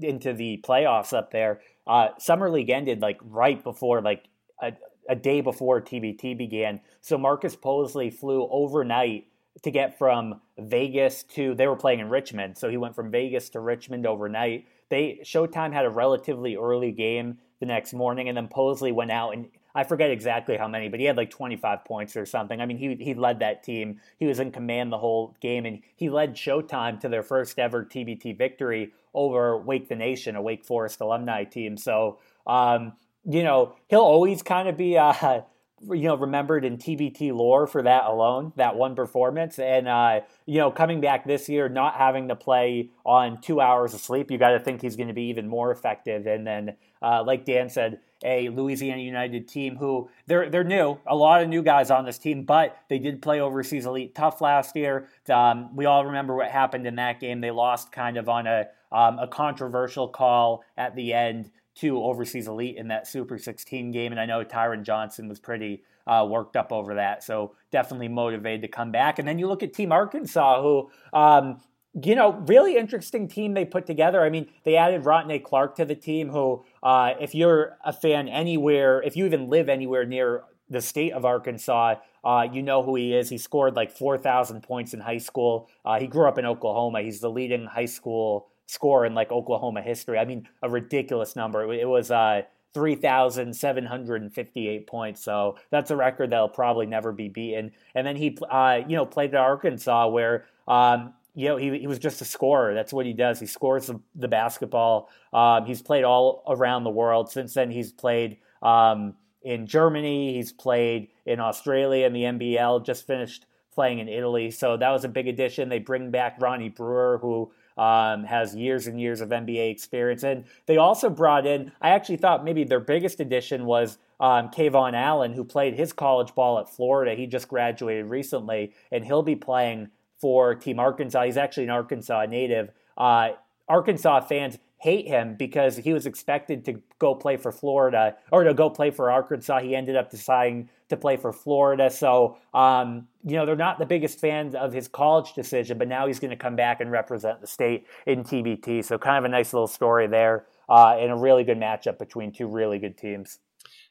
into 0.00 0.32
the 0.32 0.62
playoffs 0.66 1.16
up 1.16 1.30
there. 1.30 1.60
Uh, 1.86 2.08
summer 2.18 2.50
league 2.50 2.70
ended 2.70 3.00
like 3.00 3.18
right 3.22 3.62
before 3.62 4.02
like 4.02 4.24
a, 4.60 4.72
a 5.08 5.16
day 5.16 5.40
before 5.40 5.80
TBT 5.80 6.36
began. 6.36 6.80
So 7.00 7.16
Marcus 7.16 7.56
Posley 7.56 8.12
flew 8.12 8.46
overnight 8.50 9.26
to 9.62 9.70
get 9.70 9.98
from 9.98 10.40
Vegas 10.58 11.22
to 11.22 11.54
they 11.54 11.66
were 11.66 11.76
playing 11.76 12.00
in 12.00 12.08
Richmond, 12.08 12.58
so 12.58 12.68
he 12.68 12.76
went 12.76 12.94
from 12.94 13.10
Vegas 13.10 13.48
to 13.50 13.60
Richmond 13.60 14.06
overnight. 14.06 14.66
They 14.88 15.20
Showtime 15.24 15.72
had 15.72 15.84
a 15.84 15.90
relatively 15.90 16.56
early 16.56 16.92
game 16.92 17.38
the 17.60 17.66
next 17.66 17.92
morning, 17.92 18.28
and 18.28 18.36
then 18.36 18.48
Posley 18.48 18.92
went 18.92 19.10
out 19.10 19.30
and 19.30 19.48
I 19.74 19.84
forget 19.84 20.10
exactly 20.10 20.56
how 20.56 20.68
many, 20.68 20.88
but 20.88 21.00
he 21.00 21.06
had 21.06 21.16
like 21.16 21.30
25 21.30 21.84
points 21.84 22.16
or 22.16 22.26
something. 22.26 22.60
I 22.60 22.66
mean, 22.66 22.76
he 22.76 22.94
he 23.02 23.14
led 23.14 23.38
that 23.38 23.62
team. 23.62 24.00
He 24.18 24.26
was 24.26 24.38
in 24.38 24.52
command 24.52 24.92
the 24.92 24.98
whole 24.98 25.34
game, 25.40 25.64
and 25.64 25.80
he 25.96 26.10
led 26.10 26.34
Showtime 26.34 27.00
to 27.00 27.08
their 27.08 27.22
first 27.22 27.58
ever 27.58 27.84
TBT 27.84 28.36
victory 28.36 28.92
over 29.14 29.56
Wake 29.56 29.88
the 29.88 29.96
Nation, 29.96 30.36
a 30.36 30.42
Wake 30.42 30.64
Forest 30.64 31.00
alumni 31.00 31.44
team. 31.44 31.76
So, 31.76 32.18
um, 32.46 32.92
you 33.24 33.42
know, 33.42 33.76
he'll 33.88 34.00
always 34.00 34.42
kind 34.42 34.68
of 34.68 34.76
be, 34.76 34.98
uh, 34.98 35.42
you 35.90 36.02
know, 36.02 36.16
remembered 36.16 36.64
in 36.64 36.78
TBT 36.78 37.32
lore 37.32 37.66
for 37.66 37.82
that 37.82 38.04
alone, 38.04 38.52
that 38.56 38.76
one 38.76 38.94
performance. 38.94 39.58
And, 39.58 39.88
uh, 39.88 40.20
you 40.46 40.58
know, 40.58 40.70
coming 40.70 41.00
back 41.00 41.26
this 41.26 41.48
year, 41.48 41.68
not 41.68 41.94
having 41.94 42.28
to 42.28 42.36
play 42.36 42.90
on 43.04 43.40
two 43.40 43.60
hours 43.60 43.94
of 43.94 44.00
sleep, 44.00 44.30
you 44.30 44.38
got 44.38 44.50
to 44.50 44.60
think 44.60 44.82
he's 44.82 44.96
going 44.96 45.08
to 45.08 45.14
be 45.14 45.24
even 45.24 45.48
more 45.48 45.70
effective. 45.70 46.26
And 46.26 46.46
then, 46.46 46.76
uh, 47.00 47.24
like 47.24 47.44
Dan 47.44 47.68
said, 47.68 48.00
a 48.24 48.48
Louisiana 48.50 49.02
United 49.02 49.48
team 49.48 49.76
who 49.76 50.08
they're 50.26 50.48
they're 50.48 50.62
new, 50.62 50.98
a 51.06 51.16
lot 51.16 51.42
of 51.42 51.48
new 51.48 51.62
guys 51.62 51.90
on 51.90 52.04
this 52.04 52.18
team, 52.18 52.44
but 52.44 52.76
they 52.88 53.00
did 53.00 53.20
play 53.20 53.40
overseas 53.40 53.84
elite 53.84 54.14
tough 54.14 54.40
last 54.40 54.76
year. 54.76 55.08
Um, 55.28 55.74
we 55.74 55.86
all 55.86 56.06
remember 56.06 56.36
what 56.36 56.48
happened 56.48 56.86
in 56.86 56.96
that 56.96 57.18
game. 57.18 57.40
They 57.40 57.50
lost 57.50 57.90
kind 57.90 58.16
of 58.16 58.28
on 58.28 58.46
a 58.46 58.66
um, 58.92 59.18
a 59.18 59.26
controversial 59.26 60.06
call 60.06 60.62
at 60.76 60.94
the 60.94 61.12
end 61.14 61.50
to 61.76 62.02
overseas 62.02 62.48
elite 62.48 62.76
in 62.76 62.88
that 62.88 63.06
Super 63.06 63.38
16 63.38 63.92
game, 63.92 64.12
and 64.12 64.20
I 64.20 64.26
know 64.26 64.44
Tyron 64.44 64.82
Johnson 64.82 65.28
was 65.28 65.40
pretty 65.40 65.82
uh, 66.06 66.26
worked 66.28 66.56
up 66.56 66.72
over 66.72 66.94
that. 66.96 67.22
So 67.22 67.54
definitely 67.70 68.08
motivated 68.08 68.62
to 68.62 68.68
come 68.68 68.90
back. 68.90 69.18
And 69.18 69.26
then 69.26 69.38
you 69.38 69.46
look 69.46 69.62
at 69.62 69.72
Team 69.72 69.92
Arkansas, 69.92 70.60
who 70.60 70.90
um, 71.12 71.60
you 72.00 72.14
know, 72.14 72.32
really 72.46 72.76
interesting 72.76 73.28
team 73.28 73.52
they 73.52 73.64
put 73.64 73.86
together. 73.86 74.22
I 74.22 74.30
mean, 74.30 74.48
they 74.64 74.76
added 74.76 75.02
Rotnei 75.02 75.42
Clarke 75.42 75.76
to 75.76 75.84
the 75.84 75.94
team, 75.94 76.30
who, 76.30 76.64
uh, 76.82 77.12
if 77.20 77.34
you're 77.34 77.76
a 77.84 77.92
fan 77.92 78.28
anywhere, 78.28 79.02
if 79.02 79.14
you 79.14 79.26
even 79.26 79.48
live 79.48 79.68
anywhere 79.68 80.06
near 80.06 80.44
the 80.70 80.80
state 80.80 81.12
of 81.12 81.26
Arkansas, 81.26 81.96
uh, 82.24 82.46
you 82.50 82.62
know 82.62 82.82
who 82.82 82.94
he 82.94 83.14
is. 83.14 83.28
He 83.28 83.36
scored 83.36 83.76
like 83.76 83.90
4,000 83.90 84.62
points 84.62 84.94
in 84.94 85.00
high 85.00 85.18
school. 85.18 85.68
Uh, 85.84 85.98
he 85.98 86.06
grew 86.06 86.26
up 86.26 86.38
in 86.38 86.46
Oklahoma. 86.46 87.02
He's 87.02 87.20
the 87.20 87.30
leading 87.30 87.66
high 87.66 87.84
school 87.84 88.48
scorer 88.72 89.06
in 89.06 89.14
like 89.14 89.30
Oklahoma 89.30 89.82
history. 89.82 90.18
I 90.18 90.24
mean, 90.24 90.48
a 90.62 90.70
ridiculous 90.70 91.36
number. 91.36 91.72
It 91.72 91.88
was 91.88 92.10
uh, 92.10 92.42
3,758 92.74 94.86
points. 94.86 95.22
So 95.22 95.58
that's 95.70 95.90
a 95.90 95.96
record 95.96 96.30
that'll 96.30 96.48
probably 96.48 96.86
never 96.86 97.12
be 97.12 97.28
beaten. 97.28 97.72
And 97.94 98.06
then 98.06 98.16
he, 98.16 98.38
uh, 98.50 98.80
you 98.88 98.96
know, 98.96 99.04
played 99.04 99.34
at 99.34 99.40
Arkansas 99.40 100.08
where 100.08 100.46
um, 100.66 101.12
you 101.34 101.48
know, 101.48 101.56
he, 101.56 101.78
he 101.78 101.86
was 101.86 101.98
just 101.98 102.20
a 102.20 102.24
scorer. 102.24 102.74
That's 102.74 102.92
what 102.92 103.06
he 103.06 103.12
does. 103.12 103.40
He 103.40 103.46
scores 103.46 103.86
the, 103.86 104.00
the 104.14 104.28
basketball. 104.28 105.08
Um, 105.32 105.64
he's 105.64 105.82
played 105.82 106.04
all 106.04 106.42
around 106.46 106.84
the 106.84 106.90
world. 106.90 107.30
Since 107.30 107.54
then, 107.54 107.70
he's 107.70 107.92
played 107.92 108.38
um, 108.62 109.14
in 109.42 109.66
Germany. 109.66 110.34
He's 110.34 110.52
played 110.52 111.08
in 111.24 111.40
Australia 111.40 112.06
in 112.06 112.12
the 112.12 112.22
NBL. 112.22 112.84
Just 112.84 113.06
finished 113.06 113.46
playing 113.74 113.98
in 113.98 114.08
Italy. 114.08 114.50
So 114.50 114.76
that 114.76 114.90
was 114.90 115.04
a 115.04 115.08
big 115.08 115.26
addition. 115.26 115.70
They 115.70 115.78
bring 115.78 116.10
back 116.10 116.36
Ronnie 116.38 116.68
Brewer, 116.68 117.18
who 117.22 117.50
um, 117.76 118.24
has 118.24 118.54
years 118.54 118.86
and 118.86 119.00
years 119.00 119.20
of 119.20 119.30
NBA 119.30 119.70
experience. 119.70 120.22
And 120.22 120.44
they 120.66 120.76
also 120.76 121.10
brought 121.10 121.46
in, 121.46 121.72
I 121.80 121.90
actually 121.90 122.16
thought 122.16 122.44
maybe 122.44 122.64
their 122.64 122.80
biggest 122.80 123.20
addition 123.20 123.64
was 123.64 123.98
um, 124.20 124.48
KeVaughn 124.50 124.94
Allen, 124.94 125.32
who 125.32 125.44
played 125.44 125.74
his 125.74 125.92
college 125.92 126.34
ball 126.34 126.58
at 126.58 126.68
Florida. 126.68 127.14
He 127.14 127.26
just 127.26 127.48
graduated 127.48 128.06
recently, 128.06 128.72
and 128.90 129.04
he'll 129.04 129.22
be 129.22 129.36
playing 129.36 129.88
for 130.18 130.54
Team 130.54 130.78
Arkansas. 130.78 131.24
He's 131.24 131.36
actually 131.36 131.64
an 131.64 131.70
Arkansas 131.70 132.26
native. 132.26 132.70
Uh, 132.96 133.30
Arkansas 133.68 134.20
fans 134.20 134.58
hate 134.78 135.06
him 135.06 135.36
because 135.36 135.76
he 135.76 135.92
was 135.92 136.06
expected 136.06 136.64
to 136.64 136.80
go 136.98 137.14
play 137.14 137.36
for 137.36 137.52
Florida 137.52 138.16
or 138.32 138.44
to 138.44 138.52
go 138.52 138.68
play 138.68 138.90
for 138.90 139.10
Arkansas. 139.10 139.60
He 139.60 139.76
ended 139.76 139.96
up 139.96 140.10
deciding 140.10 140.68
to 140.92 140.96
play 140.96 141.16
for 141.16 141.32
Florida. 141.32 141.90
So, 141.90 142.38
um, 142.54 143.08
you 143.24 143.36
know, 143.36 143.44
they're 143.44 143.56
not 143.56 143.78
the 143.78 143.86
biggest 143.86 144.20
fans 144.20 144.54
of 144.54 144.72
his 144.72 144.88
college 144.88 145.32
decision, 145.34 145.78
but 145.78 145.88
now 145.88 146.06
he's 146.06 146.20
going 146.20 146.30
to 146.30 146.36
come 146.36 146.54
back 146.54 146.80
and 146.80 146.90
represent 146.90 147.40
the 147.40 147.46
state 147.46 147.86
in 148.06 148.22
TBT. 148.22 148.84
So, 148.84 148.98
kind 148.98 149.18
of 149.18 149.24
a 149.24 149.28
nice 149.28 149.52
little 149.52 149.66
story 149.66 150.06
there 150.06 150.46
uh, 150.68 150.96
and 150.98 151.10
a 151.10 151.16
really 151.16 151.44
good 151.44 151.58
matchup 151.58 151.98
between 151.98 152.32
two 152.32 152.46
really 152.46 152.78
good 152.78 152.96
teams. 152.96 153.38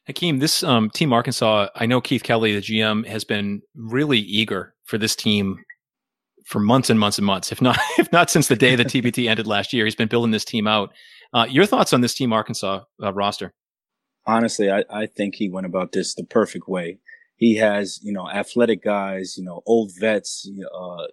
Hakeem, 0.08 0.40
this 0.40 0.64
um, 0.64 0.90
team 0.90 1.14
Arkansas, 1.14 1.68
I 1.76 1.86
know 1.86 2.02
Keith 2.02 2.24
Kelly, 2.24 2.56
the 2.56 2.62
GM, 2.62 3.06
has 3.08 3.24
been 3.24 3.62
really 3.76 4.20
eager 4.20 4.74
for 4.86 4.98
this 4.98 5.16
team 5.16 5.64
for 6.46 6.60
months 6.60 6.90
and 6.90 7.00
months 7.00 7.18
and 7.18 7.26
months, 7.26 7.52
if 7.52 7.62
not 7.62 7.78
if 7.98 8.12
not 8.12 8.30
since 8.30 8.48
the 8.48 8.56
day 8.56 8.76
the 8.76 8.86
TBT 8.86 9.30
ended 9.30 9.48
last 9.48 9.74
year. 9.74 9.86
He's 9.86 9.96
been 9.96 10.08
building 10.08 10.32
this 10.32 10.46
team 10.46 10.68
out. 10.68 10.92
Uh, 11.34 11.46
your 11.50 11.66
thoughts 11.66 11.94
on 11.94 12.02
this 12.02 12.14
team 12.14 12.34
Arkansas 12.34 12.82
uh, 13.02 13.14
roster? 13.14 13.54
Honestly, 14.26 14.72
I, 14.72 14.84
I 14.90 15.06
think 15.08 15.36
he 15.36 15.50
went 15.50 15.66
about 15.66 15.92
this 15.92 16.14
the 16.14 16.24
perfect 16.24 16.68
way. 16.68 17.00
He 17.36 17.56
has, 17.56 18.00
you 18.04 18.14
know, 18.14 18.30
athletic 18.30 18.84
guys, 18.84 19.36
you 19.38 19.44
know, 19.44 19.64
old 19.66 19.92
vets, 20.00 20.50
uh, 20.74 21.08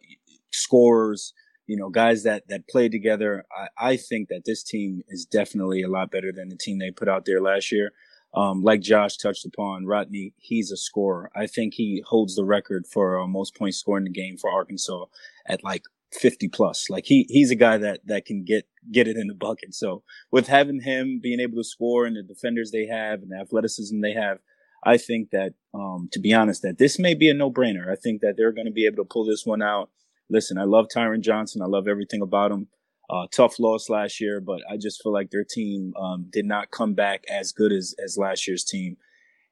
scorers, 0.52 1.32
you 1.66 1.76
know, 1.76 1.88
guys 1.88 2.22
that 2.24 2.48
that 2.48 2.68
played 2.68 2.92
together. 2.92 3.44
I, 3.56 3.92
I 3.92 3.96
think 3.96 4.28
that 4.28 4.44
this 4.44 4.62
team 4.62 5.02
is 5.08 5.24
definitely 5.24 5.82
a 5.82 5.88
lot 5.88 6.10
better 6.10 6.32
than 6.32 6.48
the 6.50 6.56
team 6.56 6.78
they 6.78 6.90
put 6.90 7.08
out 7.08 7.24
there 7.24 7.40
last 7.40 7.72
year. 7.72 7.92
Um, 8.34 8.62
like 8.62 8.82
Josh 8.82 9.16
touched 9.16 9.46
upon, 9.46 9.84
Rotnei, 9.84 10.34
he's 10.36 10.70
a 10.70 10.76
scorer. 10.76 11.30
I 11.34 11.46
think 11.46 11.74
he 11.74 12.02
holds 12.06 12.36
the 12.36 12.44
record 12.44 12.86
for 12.86 13.18
uh, 13.18 13.26
most 13.26 13.56
points 13.56 13.78
scored 13.78 14.02
in 14.06 14.12
the 14.12 14.20
game 14.20 14.36
for 14.36 14.50
Arkansas 14.50 15.06
at 15.46 15.64
like 15.64 15.84
50 16.12 16.48
plus. 16.48 16.88
Like 16.88 17.04
he, 17.06 17.26
he's 17.28 17.50
a 17.50 17.56
guy 17.56 17.76
that, 17.78 18.00
that 18.06 18.24
can 18.24 18.44
get, 18.44 18.66
get 18.90 19.08
it 19.08 19.16
in 19.16 19.26
the 19.26 19.34
bucket. 19.34 19.74
So 19.74 20.02
with 20.30 20.48
having 20.48 20.80
him 20.80 21.20
being 21.22 21.40
able 21.40 21.56
to 21.56 21.64
score 21.64 22.06
and 22.06 22.16
the 22.16 22.22
defenders 22.22 22.70
they 22.70 22.86
have 22.86 23.22
and 23.22 23.30
the 23.30 23.40
athleticism 23.40 24.00
they 24.00 24.12
have, 24.12 24.38
I 24.84 24.96
think 24.96 25.30
that, 25.30 25.54
um, 25.74 26.08
to 26.12 26.20
be 26.20 26.32
honest, 26.32 26.62
that 26.62 26.78
this 26.78 26.98
may 26.98 27.14
be 27.14 27.28
a 27.28 27.34
no 27.34 27.50
brainer. 27.50 27.90
I 27.90 27.96
think 27.96 28.20
that 28.20 28.36
they're 28.36 28.52
going 28.52 28.66
to 28.66 28.72
be 28.72 28.86
able 28.86 29.04
to 29.04 29.08
pull 29.08 29.24
this 29.24 29.44
one 29.44 29.62
out. 29.62 29.90
Listen, 30.30 30.58
I 30.58 30.64
love 30.64 30.86
Tyron 30.94 31.20
Johnson. 31.20 31.62
I 31.62 31.66
love 31.66 31.88
everything 31.88 32.22
about 32.22 32.52
him. 32.52 32.68
Uh, 33.10 33.26
tough 33.32 33.58
loss 33.58 33.88
last 33.88 34.20
year, 34.20 34.38
but 34.40 34.60
I 34.70 34.76
just 34.76 35.02
feel 35.02 35.12
like 35.12 35.30
their 35.30 35.44
team 35.44 35.94
um, 35.98 36.26
did 36.30 36.44
not 36.44 36.70
come 36.70 36.92
back 36.92 37.24
as 37.30 37.52
good 37.52 37.72
as, 37.72 37.94
as 38.02 38.18
last 38.18 38.46
year's 38.46 38.64
team. 38.64 38.98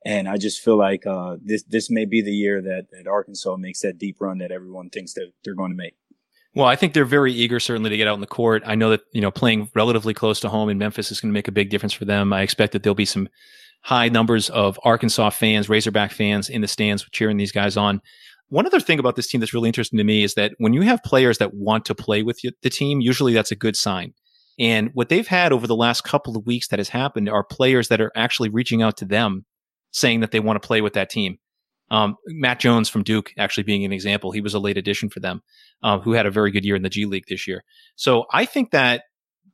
And 0.05 0.29
I 0.29 0.37
just 0.37 0.62
feel 0.62 0.77
like 0.77 1.07
uh, 1.07 1.37
this 1.42 1.64
this 1.64 1.90
may 1.90 2.05
be 2.05 2.23
the 2.23 2.31
year 2.31 2.62
that, 2.62 2.88
that 2.92 3.09
Arkansas 3.09 3.57
makes 3.57 3.81
that 3.81 3.99
deep 3.99 4.21
run 4.21 4.38
that 4.38 4.53
everyone 4.53 4.90
thinks 4.90 5.14
that 5.14 5.33
they're 5.42 5.55
going 5.55 5.73
to 5.73 5.77
make. 5.77 5.97
Well, 6.57 6.66
I 6.66 6.75
think 6.75 6.95
they're 6.95 7.05
very 7.05 7.35
eager, 7.35 7.61
certainly, 7.61 7.90
to 7.90 7.99
get 7.99 8.09
out 8.09 8.14
in 8.14 8.23
the 8.23 8.27
court. 8.27 8.62
I 8.64 8.77
know 8.77 8.88
that 8.88 9.03
you 9.12 9.21
know 9.21 9.31
playing 9.31 9.69
relatively 9.75 10.14
close 10.14 10.40
to 10.40 10.49
home 10.49 10.71
in 10.71 10.79
Memphis 10.79 11.12
is 11.12 11.21
going 11.21 11.31
to 11.31 11.35
make 11.35 11.49
a 11.49 11.53
big 11.53 11.69
difference 11.69 11.92
for 11.92 12.07
them. 12.07 12.33
I 12.33 12.40
expect 12.40 12.73
that 12.73 12.83
there'll 12.83 12.95
be 12.95 13.05
some 13.05 13.29
high 13.83 14.09
numbers 14.09 14.49
of 14.49 14.81
Arkansas 14.83 15.31
fans, 15.31 15.69
Razorback 15.69 16.12
fans 16.12 16.49
in 16.49 16.62
the 16.62 16.66
stands 16.66 17.05
cheering 17.12 17.37
these 17.37 17.53
guys 17.53 17.77
on. 17.77 18.01
One 18.49 18.64
other 18.64 18.81
thing 18.81 18.99
about 18.99 19.16
this 19.16 19.27
team 19.27 19.40
that's 19.40 19.53
really 19.53 19.69
interesting 19.69 19.99
to 19.99 20.05
me 20.05 20.25
is 20.25 20.33
that 20.35 20.55
when 20.57 20.73
you 20.73 20.81
have 20.81 21.03
players 21.03 21.37
that 21.38 21.53
want 21.53 21.85
to 21.85 21.95
play 21.95 22.23
with 22.23 22.40
the 22.62 22.71
team, 22.71 23.03
usually 23.03 23.35
that's 23.35 23.53
a 23.53 23.57
good 23.57 23.77
sign. 23.77 24.14
And 24.59 24.90
what 24.95 25.11
they've 25.11 25.27
had 25.27 25.53
over 25.53 25.66
the 25.66 25.77
last 25.77 26.05
couple 26.05 26.38
of 26.38 26.47
weeks 26.47 26.69
that 26.69 26.79
has 26.79 26.88
happened 26.88 27.29
are 27.29 27.45
players 27.45 27.88
that 27.88 28.01
are 28.01 28.12
actually 28.16 28.49
reaching 28.49 28.81
out 28.81 28.97
to 28.97 29.05
them 29.05 29.45
saying 29.90 30.21
that 30.21 30.31
they 30.31 30.40
want 30.40 30.61
to 30.61 30.66
play 30.66 30.81
with 30.81 30.95
that 30.95 31.11
team. 31.11 31.38
Um, 31.90 32.16
Matt 32.27 32.61
Jones 32.61 32.88
from 32.88 33.03
Duke 33.03 33.33
actually 33.38 33.62
being 33.62 33.85
an 33.85 33.92
example. 33.92 34.33
He 34.33 34.40
was 34.40 34.55
a 34.55 34.59
late 34.59 34.77
addition 34.77 35.09
for 35.09 35.20
them, 35.20 35.42
uh, 35.83 35.99
who 35.99 36.12
had 36.12 36.27
a 36.27 36.31
very 36.31 36.51
good 36.51 36.64
year 36.64 36.77
in 36.77 36.83
the 36.83 36.90
G 36.90 37.07
League 37.07 37.27
this 37.29 37.46
year. 37.46 37.62
So 37.94 38.25
I 38.33 38.44
think 38.44 38.72
that 38.72 39.05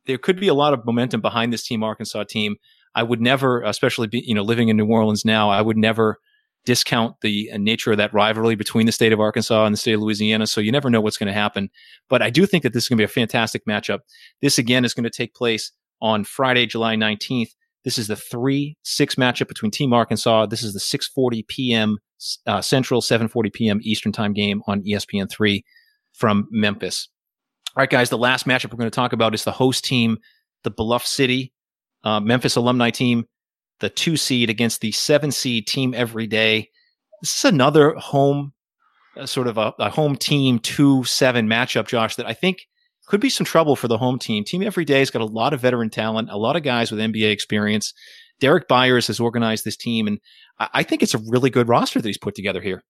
there 0.07 0.19
could 0.19 0.41
be 0.41 0.49
a 0.49 0.55
lot 0.55 0.73
of 0.73 0.85
momentum 0.85 1.21
behind 1.21 1.53
this 1.53 1.67
team, 1.67 1.83
Arkansas 1.83 2.25
team. 2.25 2.57
I 2.95 3.03
would 3.03 3.21
never, 3.21 3.63
especially 3.63 4.09
be, 4.09 4.23
you 4.27 4.35
know, 4.35 4.43
living 4.43 4.69
in 4.69 4.77
New 4.77 4.87
Orleans 4.87 5.25
now, 5.25 5.51
I 5.51 5.63
would 5.63 5.77
never 5.77 6.19
discount 6.65 7.17
the 7.23 7.51
uh, 7.53 7.59
nature 7.59 7.91
of 7.91 7.97
that 7.99 8.15
rivalry 8.15 8.55
between 8.55 8.87
the 8.87 8.93
state 8.93 9.13
of 9.13 9.21
Arkansas 9.21 9.65
and 9.65 9.73
the 9.73 9.79
state 9.79 9.95
of 9.95 10.01
Louisiana. 10.01 10.47
So 10.47 10.61
you 10.61 10.71
never 10.71 10.91
know 10.91 11.01
what's 11.01 11.17
going 11.17 11.27
to 11.29 11.33
happen. 11.33 11.71
But 12.09 12.23
I 12.23 12.31
do 12.31 12.47
think 12.47 12.63
that 12.63 12.73
this 12.73 12.85
is 12.85 12.89
going 12.89 12.99
to 12.99 13.01
be 13.01 13.05
a 13.05 13.09
fantastic 13.09 13.67
matchup. 13.67 14.01
This 14.41 14.59
again 14.59 14.85
is 14.85 14.95
going 14.95 15.05
to 15.05 15.11
take 15.11 15.35
place 15.35 15.73
on 16.01 16.25
Friday, 16.25 16.67
July 16.67 16.95
19th. 16.95 17.51
This 17.85 17.99
is 17.99 18.07
the 18.07 18.17
3 18.17 18.77
6 18.83 19.15
matchup 19.17 19.49
between 19.49 19.73
Team 19.73 19.93
Arkansas. 19.93 20.47
This 20.47 20.63
is 20.63 20.73
the 20.73 20.79
6:40 20.79 21.47
p.m. 21.49 21.99
Uh, 22.47 22.61
Central, 22.61 23.01
7:40 23.01 23.53
p.m. 23.53 23.81
Eastern 23.83 24.13
Time 24.13 24.33
game 24.33 24.63
on 24.67 24.83
ESPN3 24.83 25.63
from 26.13 26.49
Memphis. 26.51 27.09
All 27.77 27.83
right, 27.83 27.91
guys, 27.91 28.11
the 28.11 28.19
last 28.19 28.47
matchup 28.47 28.71
we're 28.71 28.79
going 28.79 28.91
to 28.91 28.95
talk 28.95 29.13
about 29.13 29.35
is 29.35 29.45
the 29.45 29.53
host 29.53 29.85
team, 29.85 30.19
the 30.63 30.71
Bluff 30.71 31.07
City 31.07 31.53
uh, 32.05 32.21
Memphis 32.21 32.57
alumni 32.57 32.91
team 32.91 33.27
the 33.81 33.91
two 33.91 34.17
seed 34.17 34.49
against 34.49 34.81
the 34.81 34.93
seven 34.93 35.33
seed 35.33 35.67
team 35.67 35.93
every 35.93 36.27
day. 36.27 36.71
This 37.21 37.37
is 37.37 37.45
another 37.45 37.95
home, 37.95 38.53
uh, 39.17 39.27
sort 39.27 39.49
of 39.49 39.59
a, 39.59 39.75
a, 39.79 39.91
home 39.91 40.17
team 40.17 40.61
two 40.61 41.05
seven 41.05 41.49
matchup, 41.49 41.89
Josh, 41.89 42.17
that 42.17 42.27
I 42.27 42.33
think 42.33 42.69
could 43.07 43.21
be 43.21 43.29
some 43.29 43.45
trouble 43.45 43.75
for 43.75 43.89
the 43.89 43.99
home 43.99 44.21
team. 44.21 44.45
Team 44.45 44.63
every 44.63 44.85
day 44.85 45.01
has 45.01 45.11
got 45.11 45.21
a 45.21 45.27
lot 45.27 45.53
of 45.53 45.61
veteran 45.61 45.91
talent, 45.91 46.31
a 46.31 46.39
lot 46.39 46.55
of 46.55 46.63
guys 46.63 46.93
with 46.93 47.01
NBA 47.01 47.31
experience. 47.33 47.93
Derrick 48.43 48.67
Byars 48.67 49.07
has 49.07 49.21
organized 49.21 49.65
this 49.65 49.77
team, 49.77 50.09
and 50.09 50.19
I, 50.59 50.69
I 50.75 50.83
think 50.83 51.05
it's 51.05 51.15
a 51.15 51.19
really 51.29 51.49
good 51.49 51.69
roster 51.69 52.01
that 52.03 52.09
he's 52.09 52.19
put 52.19 52.35
together 52.35 52.61
here. 52.61 52.83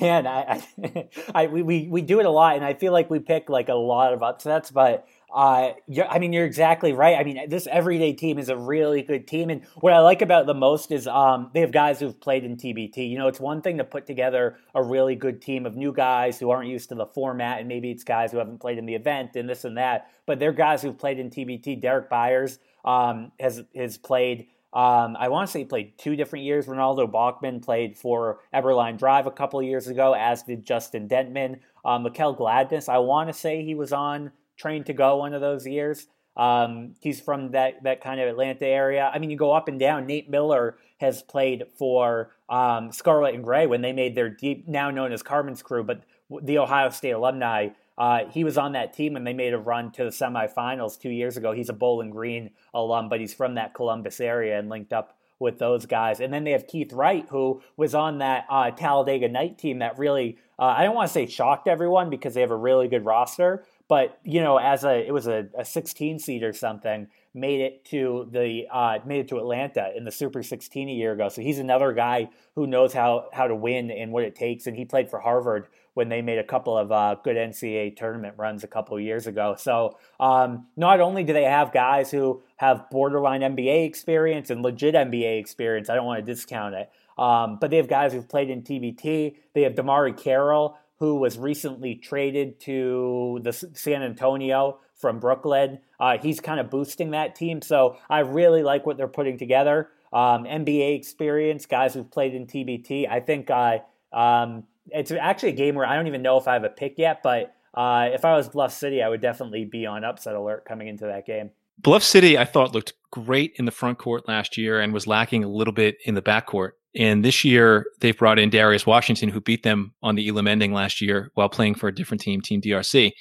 Dan, 0.00 0.26
I, 0.26 0.64
I, 0.82 1.08
I 1.34 1.46
we, 1.46 1.86
we, 1.86 2.02
do 2.02 2.18
it 2.18 2.26
a 2.26 2.30
lot, 2.30 2.56
and 2.56 2.64
I 2.64 2.74
feel 2.74 2.92
like 2.92 3.08
we 3.08 3.20
pick 3.20 3.48
like 3.48 3.68
a 3.68 3.74
lot 3.74 4.12
of 4.12 4.24
upsets, 4.24 4.72
but 4.72 5.06
uh, 5.32 5.74
I 6.10 6.18
mean, 6.18 6.32
you're 6.32 6.44
exactly 6.44 6.92
right. 6.92 7.16
I 7.16 7.22
mean, 7.22 7.48
this 7.48 7.68
everyday 7.68 8.14
team 8.14 8.36
is 8.36 8.48
a 8.48 8.56
really 8.56 9.02
good 9.02 9.28
team, 9.28 9.48
and 9.48 9.62
what 9.76 9.92
I 9.92 10.00
like 10.00 10.22
about 10.22 10.46
the 10.46 10.54
most 10.54 10.90
is 10.90 11.06
um, 11.06 11.52
they 11.54 11.60
have 11.60 11.70
guys 11.70 12.00
who've 12.00 12.20
played 12.20 12.42
in 12.42 12.56
TBT. 12.56 13.08
You 13.08 13.16
know, 13.16 13.28
it's 13.28 13.38
one 13.38 13.62
thing 13.62 13.78
to 13.78 13.84
put 13.84 14.08
together 14.08 14.56
a 14.74 14.82
really 14.82 15.14
good 15.14 15.40
team 15.40 15.66
of 15.66 15.76
new 15.76 15.92
guys 15.92 16.40
who 16.40 16.50
aren't 16.50 16.68
used 16.68 16.88
to 16.88 16.96
the 16.96 17.06
format, 17.06 17.60
and 17.60 17.68
maybe 17.68 17.92
it's 17.92 18.02
guys 18.02 18.32
who 18.32 18.38
haven't 18.38 18.58
played 18.58 18.76
in 18.76 18.86
the 18.86 18.96
event 18.96 19.36
and 19.36 19.48
this 19.48 19.64
and 19.64 19.76
that, 19.76 20.08
but 20.26 20.40
they're 20.40 20.52
guys 20.52 20.82
who've 20.82 20.98
played 20.98 21.20
in 21.20 21.30
TBT. 21.30 21.80
Derrick 21.80 22.10
Byars 22.10 22.58
um, 22.84 23.30
has 23.38 23.62
has 23.76 23.98
played. 23.98 24.48
Um, 24.76 25.16
I 25.18 25.28
want 25.28 25.48
to 25.48 25.50
say 25.50 25.60
he 25.60 25.64
played 25.64 25.96
two 25.96 26.16
different 26.16 26.44
years. 26.44 26.66
Ronaldo 26.66 27.10
Bachman 27.10 27.60
played 27.60 27.96
for 27.96 28.40
Eberlein 28.52 28.98
Drive 28.98 29.26
a 29.26 29.30
couple 29.30 29.62
years 29.62 29.88
ago, 29.88 30.12
as 30.12 30.42
did 30.42 30.66
Justin 30.66 31.08
Dentmon. 31.08 31.60
Um, 31.82 32.04
Mickell 32.04 32.36
Gladness, 32.36 32.86
I 32.86 32.98
want 32.98 33.30
to 33.30 33.32
say 33.32 33.64
he 33.64 33.74
was 33.74 33.94
on 33.94 34.32
Train 34.58 34.84
to 34.84 34.92
Go 34.92 35.16
one 35.16 35.32
of 35.32 35.40
those 35.40 35.66
years. 35.66 36.08
Um, 36.36 36.94
he's 37.00 37.18
from 37.22 37.52
that 37.52 37.84
that 37.84 38.02
kind 38.02 38.20
of 38.20 38.28
Atlanta 38.28 38.66
area. 38.66 39.10
I 39.14 39.18
mean, 39.18 39.30
you 39.30 39.38
go 39.38 39.52
up 39.52 39.68
and 39.68 39.80
down. 39.80 40.04
Nate 40.04 40.28
Miller 40.28 40.76
has 40.98 41.22
played 41.22 41.64
for 41.78 42.32
um, 42.50 42.92
Scarlet 42.92 43.34
and 43.34 43.42
Gray 43.42 43.66
when 43.66 43.80
they 43.80 43.94
made 43.94 44.14
their 44.14 44.28
deep, 44.28 44.68
now 44.68 44.90
known 44.90 45.10
as 45.10 45.22
Carmen's 45.22 45.62
Crew, 45.62 45.84
but 45.84 46.02
the 46.42 46.58
Ohio 46.58 46.90
State 46.90 47.12
alumni. 47.12 47.68
Uh, 47.98 48.26
he 48.30 48.44
was 48.44 48.58
on 48.58 48.72
that 48.72 48.92
team 48.92 49.16
and 49.16 49.26
they 49.26 49.32
made 49.32 49.54
a 49.54 49.58
run 49.58 49.90
to 49.92 50.04
the 50.04 50.10
semifinals 50.10 51.00
two 51.00 51.10
years 51.10 51.36
ago. 51.36 51.52
He's 51.52 51.68
a 51.68 51.72
Bowling 51.72 52.10
Green 52.10 52.50
alum, 52.74 53.08
but 53.08 53.20
he's 53.20 53.32
from 53.32 53.54
that 53.54 53.74
Columbus 53.74 54.20
area 54.20 54.58
and 54.58 54.68
linked 54.68 54.92
up 54.92 55.16
with 55.38 55.58
those 55.58 55.86
guys. 55.86 56.20
And 56.20 56.32
then 56.32 56.44
they 56.44 56.52
have 56.52 56.66
Keith 56.66 56.92
Wright, 56.92 57.26
who 57.28 57.62
was 57.76 57.94
on 57.94 58.18
that 58.18 58.46
uh, 58.48 58.70
Talladega 58.70 59.28
Night 59.28 59.58
team 59.58 59.80
that 59.80 59.98
really, 59.98 60.38
uh, 60.58 60.74
I 60.76 60.84
don't 60.84 60.94
want 60.94 61.08
to 61.08 61.12
say 61.12 61.26
shocked 61.26 61.68
everyone 61.68 62.08
because 62.10 62.34
they 62.34 62.40
have 62.40 62.50
a 62.50 62.56
really 62.56 62.88
good 62.88 63.04
roster, 63.04 63.64
but 63.88 64.18
you 64.24 64.40
know, 64.40 64.56
as 64.58 64.84
a 64.84 65.06
it 65.06 65.12
was 65.12 65.26
a, 65.26 65.48
a 65.56 65.64
16 65.64 66.18
seed 66.18 66.42
or 66.42 66.52
something, 66.52 67.08
made 67.36 67.60
it 67.60 67.84
to 67.86 68.28
the 68.32 68.66
uh, 68.72 68.98
made 69.04 69.20
it 69.20 69.28
to 69.28 69.38
Atlanta 69.38 69.92
in 69.94 70.04
the 70.04 70.10
Super 70.10 70.42
16 70.42 70.88
a 70.88 70.92
year 70.92 71.12
ago. 71.12 71.28
So 71.28 71.42
he's 71.42 71.58
another 71.58 71.92
guy 71.92 72.30
who 72.54 72.66
knows 72.66 72.92
how 72.92 73.28
how 73.32 73.46
to 73.46 73.54
win 73.54 73.90
and 73.90 74.10
what 74.10 74.24
it 74.24 74.34
takes. 74.34 74.66
And 74.66 74.76
he 74.76 74.84
played 74.84 75.10
for 75.10 75.20
Harvard 75.20 75.68
when 75.94 76.08
they 76.08 76.20
made 76.20 76.38
a 76.38 76.44
couple 76.44 76.76
of 76.76 76.92
uh, 76.92 77.16
good 77.24 77.36
NCAA 77.36 77.96
tournament 77.96 78.34
runs 78.36 78.64
a 78.64 78.66
couple 78.66 78.96
of 78.96 79.02
years 79.02 79.26
ago. 79.26 79.54
So 79.58 79.96
um, 80.20 80.66
not 80.76 81.00
only 81.00 81.24
do 81.24 81.32
they 81.32 81.44
have 81.44 81.72
guys 81.72 82.10
who 82.10 82.42
have 82.56 82.90
borderline 82.90 83.40
NBA 83.40 83.86
experience 83.86 84.50
and 84.50 84.62
legit 84.62 84.94
NBA 84.94 85.38
experience, 85.40 85.88
I 85.88 85.94
don't 85.94 86.04
want 86.04 86.24
to 86.24 86.32
discount 86.32 86.74
it. 86.74 86.90
Um, 87.16 87.56
but 87.58 87.70
they 87.70 87.78
have 87.78 87.88
guys 87.88 88.12
who've 88.12 88.28
played 88.28 88.50
in 88.50 88.62
TBT. 88.62 89.36
They 89.54 89.62
have 89.62 89.74
DeMarre 89.74 90.14
Carroll, 90.16 90.76
who 90.98 91.16
was 91.16 91.38
recently 91.38 91.94
traded 91.94 92.60
to 92.60 93.40
the 93.42 93.52
San 93.52 94.02
Antonio 94.02 94.80
from 94.96 95.18
Brooklyn. 95.18 95.78
Uh, 95.98 96.18
he's 96.18 96.40
kind 96.40 96.60
of 96.60 96.70
boosting 96.70 97.10
that 97.12 97.34
team. 97.34 97.62
So 97.62 97.96
I 98.08 98.20
really 98.20 98.62
like 98.62 98.86
what 98.86 98.96
they're 98.96 99.08
putting 99.08 99.38
together. 99.38 99.88
Um, 100.12 100.44
NBA 100.44 100.96
experience, 100.96 101.66
guys 101.66 101.94
who've 101.94 102.10
played 102.10 102.34
in 102.34 102.46
TBT. 102.46 103.08
I 103.10 103.20
think 103.20 103.50
uh, 103.50 103.78
um, 104.12 104.64
it's 104.88 105.10
actually 105.10 105.50
a 105.50 105.56
game 105.56 105.74
where 105.74 105.86
I 105.86 105.96
don't 105.96 106.06
even 106.06 106.22
know 106.22 106.38
if 106.38 106.48
I 106.48 106.54
have 106.54 106.64
a 106.64 106.70
pick 106.70 106.94
yet, 106.98 107.22
but 107.22 107.54
uh, 107.74 108.08
if 108.12 108.24
I 108.24 108.36
was 108.36 108.48
Bluff 108.48 108.72
City, 108.72 109.02
I 109.02 109.08
would 109.08 109.20
definitely 109.20 109.64
be 109.64 109.84
on 109.84 110.04
upset 110.04 110.34
alert 110.34 110.64
coming 110.64 110.88
into 110.88 111.06
that 111.06 111.26
game. 111.26 111.50
Bluff 111.78 112.02
City, 112.02 112.38
I 112.38 112.44
thought 112.44 112.72
looked 112.72 112.94
great 113.10 113.52
in 113.56 113.66
the 113.66 113.70
front 113.70 113.98
court 113.98 114.26
last 114.26 114.56
year 114.56 114.80
and 114.80 114.94
was 114.94 115.06
lacking 115.06 115.44
a 115.44 115.48
little 115.48 115.74
bit 115.74 115.98
in 116.04 116.14
the 116.14 116.22
back 116.22 116.46
court. 116.46 116.78
And 116.94 117.22
this 117.22 117.44
year, 117.44 117.86
they've 118.00 118.16
brought 118.16 118.38
in 118.38 118.48
Darius 118.48 118.86
Washington, 118.86 119.28
who 119.28 119.40
beat 119.40 119.62
them 119.62 119.92
on 120.02 120.14
the 120.14 120.26
Elam 120.28 120.48
ending 120.48 120.72
last 120.72 121.02
year 121.02 121.30
while 121.34 121.50
playing 121.50 121.74
for 121.74 121.88
a 121.88 121.94
different 121.94 122.22
team, 122.22 122.40
Team 122.40 122.62
DRC. 122.62 123.12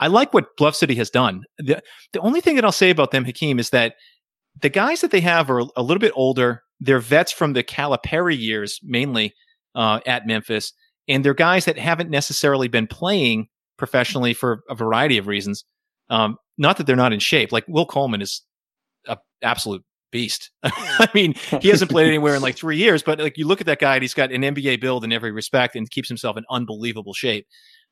I 0.00 0.06
like 0.06 0.32
what 0.32 0.56
Bluff 0.56 0.76
City 0.76 0.94
has 0.96 1.10
done. 1.10 1.44
The, 1.58 1.82
the 2.12 2.20
only 2.20 2.40
thing 2.40 2.56
that 2.56 2.64
I'll 2.64 2.72
say 2.72 2.90
about 2.90 3.10
them, 3.10 3.24
Hakeem, 3.24 3.58
is 3.58 3.70
that 3.70 3.94
the 4.60 4.68
guys 4.68 5.00
that 5.00 5.10
they 5.10 5.20
have 5.20 5.50
are 5.50 5.62
a 5.76 5.82
little 5.82 6.00
bit 6.00 6.12
older. 6.14 6.62
They're 6.80 7.00
vets 7.00 7.32
from 7.32 7.54
the 7.54 7.64
Calipari 7.64 8.38
years, 8.38 8.78
mainly 8.82 9.34
uh, 9.74 10.00
at 10.06 10.26
Memphis, 10.26 10.72
and 11.08 11.24
they're 11.24 11.34
guys 11.34 11.64
that 11.64 11.78
haven't 11.78 12.10
necessarily 12.10 12.68
been 12.68 12.86
playing 12.86 13.48
professionally 13.76 14.34
for 14.34 14.62
a 14.68 14.74
variety 14.74 15.18
of 15.18 15.26
reasons. 15.26 15.64
Um, 16.10 16.36
not 16.56 16.76
that 16.76 16.86
they're 16.86 16.96
not 16.96 17.12
in 17.12 17.20
shape. 17.20 17.52
Like 17.52 17.64
Will 17.68 17.86
Coleman 17.86 18.22
is 18.22 18.42
an 19.06 19.16
absolute 19.42 19.84
beast. 20.10 20.50
I 20.62 21.08
mean, 21.14 21.34
he 21.60 21.68
hasn't 21.68 21.90
played 21.90 22.08
anywhere 22.08 22.34
in 22.34 22.42
like 22.42 22.56
three 22.56 22.76
years, 22.76 23.02
but 23.02 23.18
like 23.18 23.38
you 23.38 23.46
look 23.46 23.60
at 23.60 23.66
that 23.66 23.80
guy 23.80 23.94
and 23.94 24.02
he's 24.02 24.14
got 24.14 24.32
an 24.32 24.42
NBA 24.42 24.80
build 24.80 25.04
in 25.04 25.12
every 25.12 25.32
respect 25.32 25.76
and 25.76 25.88
keeps 25.90 26.08
himself 26.08 26.36
in 26.36 26.44
unbelievable 26.50 27.14
shape. 27.14 27.46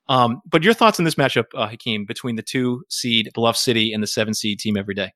Um, 0.09 0.40
but 0.49 0.62
your 0.62 0.75
thoughts 0.75 0.99
on 0.99 1.05
this 1.05 1.16
matchup, 1.16 1.47
uh, 1.55 1.69
Hakeem, 1.69 2.05
between 2.05 2.37
the 2.37 2.42
two 2.42 2.85
seed 2.88 3.31
Bluff 3.35 3.57
City 3.57 3.92
and 3.92 4.03
the 4.03 4.07
seven 4.07 4.35
seed 4.35 4.59
Team 4.61 4.77
Every 4.77 4.95
Day? 4.95 5.12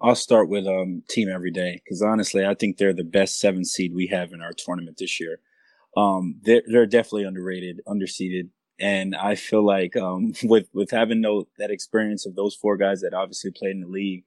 I'll 0.00 0.14
start 0.14 0.48
with 0.48 0.66
um, 0.66 1.02
Team 1.08 1.28
Every 1.28 1.50
Day 1.50 1.80
because 1.84 2.02
honestly, 2.02 2.44
I 2.44 2.54
think 2.54 2.76
they're 2.76 2.92
the 2.92 3.04
best 3.04 3.38
seven 3.38 3.64
seed 3.64 3.94
we 3.94 4.06
have 4.08 4.32
in 4.32 4.42
our 4.42 4.52
tournament 4.52 4.98
this 4.98 5.20
year. 5.20 5.38
Um, 5.96 6.36
they're, 6.42 6.62
they're 6.66 6.86
definitely 6.86 7.24
underrated, 7.24 7.80
underseeded, 7.88 8.50
and 8.78 9.16
I 9.16 9.34
feel 9.36 9.64
like 9.64 9.96
um, 9.96 10.34
with 10.44 10.68
with 10.74 10.90
having 10.90 11.20
no 11.20 11.46
that 11.58 11.70
experience 11.70 12.26
of 12.26 12.36
those 12.36 12.54
four 12.54 12.76
guys 12.76 13.00
that 13.00 13.14
obviously 13.14 13.50
played 13.50 13.72
in 13.72 13.80
the 13.80 13.86
league, 13.86 14.24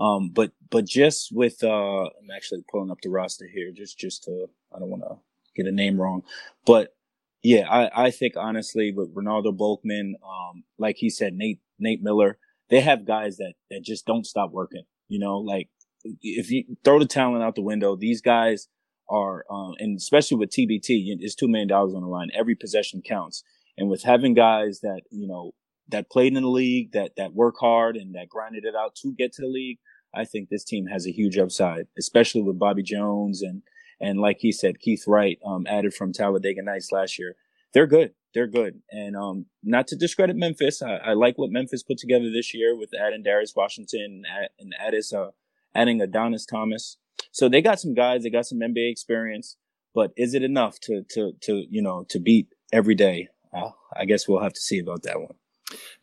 um, 0.00 0.30
but 0.30 0.52
but 0.70 0.86
just 0.86 1.30
with 1.32 1.62
uh, 1.62 2.04
I'm 2.04 2.30
actually 2.34 2.64
pulling 2.70 2.90
up 2.90 3.00
the 3.02 3.10
roster 3.10 3.46
here, 3.46 3.70
just 3.70 3.98
just 3.98 4.24
to 4.24 4.46
I 4.74 4.78
don't 4.78 4.90
want 4.90 5.02
to 5.02 5.16
get 5.54 5.66
a 5.66 5.72
name 5.72 6.00
wrong, 6.00 6.22
but 6.64 6.94
yeah, 7.42 7.68
I 7.68 8.06
I 8.06 8.10
think 8.10 8.34
honestly 8.36 8.92
with 8.94 9.14
Ronaldo 9.14 9.56
Bolkman, 9.56 10.12
um, 10.24 10.64
like 10.78 10.96
he 10.98 11.10
said, 11.10 11.34
Nate 11.34 11.60
Nate 11.78 12.02
Miller, 12.02 12.38
they 12.70 12.80
have 12.80 13.06
guys 13.06 13.36
that 13.38 13.54
that 13.70 13.82
just 13.82 14.06
don't 14.06 14.26
stop 14.26 14.52
working. 14.52 14.84
You 15.08 15.18
know, 15.18 15.38
like 15.38 15.68
if 16.22 16.50
you 16.50 16.64
throw 16.84 16.98
the 16.98 17.06
talent 17.06 17.42
out 17.42 17.54
the 17.54 17.62
window, 17.62 17.96
these 17.96 18.20
guys 18.20 18.68
are, 19.08 19.44
um, 19.50 19.74
and 19.78 19.96
especially 19.96 20.36
with 20.38 20.50
TBT, 20.50 21.16
it's 21.20 21.34
two 21.34 21.48
million 21.48 21.68
dollars 21.68 21.94
on 21.94 22.02
the 22.02 22.08
line. 22.08 22.30
Every 22.32 22.54
possession 22.54 23.02
counts, 23.02 23.42
and 23.76 23.90
with 23.90 24.04
having 24.04 24.34
guys 24.34 24.80
that 24.80 25.02
you 25.10 25.26
know 25.26 25.52
that 25.88 26.10
played 26.10 26.36
in 26.36 26.42
the 26.42 26.48
league, 26.48 26.92
that 26.92 27.12
that 27.16 27.34
work 27.34 27.56
hard 27.60 27.96
and 27.96 28.14
that 28.14 28.28
grinded 28.28 28.64
it 28.64 28.74
out 28.76 28.94
to 29.02 29.12
get 29.12 29.32
to 29.34 29.42
the 29.42 29.48
league, 29.48 29.78
I 30.14 30.24
think 30.24 30.48
this 30.48 30.64
team 30.64 30.86
has 30.86 31.06
a 31.06 31.12
huge 31.12 31.38
upside, 31.38 31.88
especially 31.98 32.42
with 32.42 32.58
Bobby 32.58 32.82
Jones 32.82 33.42
and 33.42 33.62
and 34.02 34.20
like 34.20 34.38
he 34.40 34.50
said, 34.50 34.80
Keith 34.80 35.04
Wright, 35.06 35.38
um, 35.46 35.66
added 35.66 35.94
from 35.94 36.12
Talladega 36.12 36.60
Nights 36.62 36.90
last 36.90 37.18
year. 37.18 37.36
They're 37.72 37.86
good. 37.86 38.12
They're 38.34 38.48
good. 38.48 38.80
And 38.90 39.16
um, 39.16 39.46
not 39.62 39.86
to 39.88 39.96
discredit 39.96 40.36
Memphis, 40.36 40.82
I, 40.82 40.96
I, 40.96 41.12
like 41.12 41.38
what 41.38 41.50
Memphis 41.50 41.82
put 41.82 41.98
together 41.98 42.30
this 42.30 42.52
year 42.52 42.76
with 42.76 42.90
adding 42.98 43.22
Darius 43.22 43.54
Washington 43.54 44.24
and, 44.58 44.74
Addis, 44.78 45.12
uh, 45.12 45.30
adding 45.74 46.00
Adonis 46.00 46.44
Thomas. 46.44 46.96
So 47.30 47.48
they 47.48 47.62
got 47.62 47.78
some 47.78 47.94
guys. 47.94 48.24
They 48.24 48.30
got 48.30 48.46
some 48.46 48.58
NBA 48.58 48.90
experience. 48.90 49.56
But 49.94 50.12
is 50.16 50.34
it 50.34 50.42
enough 50.42 50.80
to 50.80 51.04
to 51.10 51.32
to 51.42 51.64
you 51.68 51.82
know 51.82 52.04
to 52.08 52.18
beat 52.18 52.48
every 52.72 52.94
day? 52.94 53.28
Uh, 53.54 53.70
I 53.94 54.06
guess 54.06 54.26
we'll 54.26 54.42
have 54.42 54.54
to 54.54 54.60
see 54.60 54.78
about 54.78 55.02
that 55.02 55.20
one. 55.20 55.34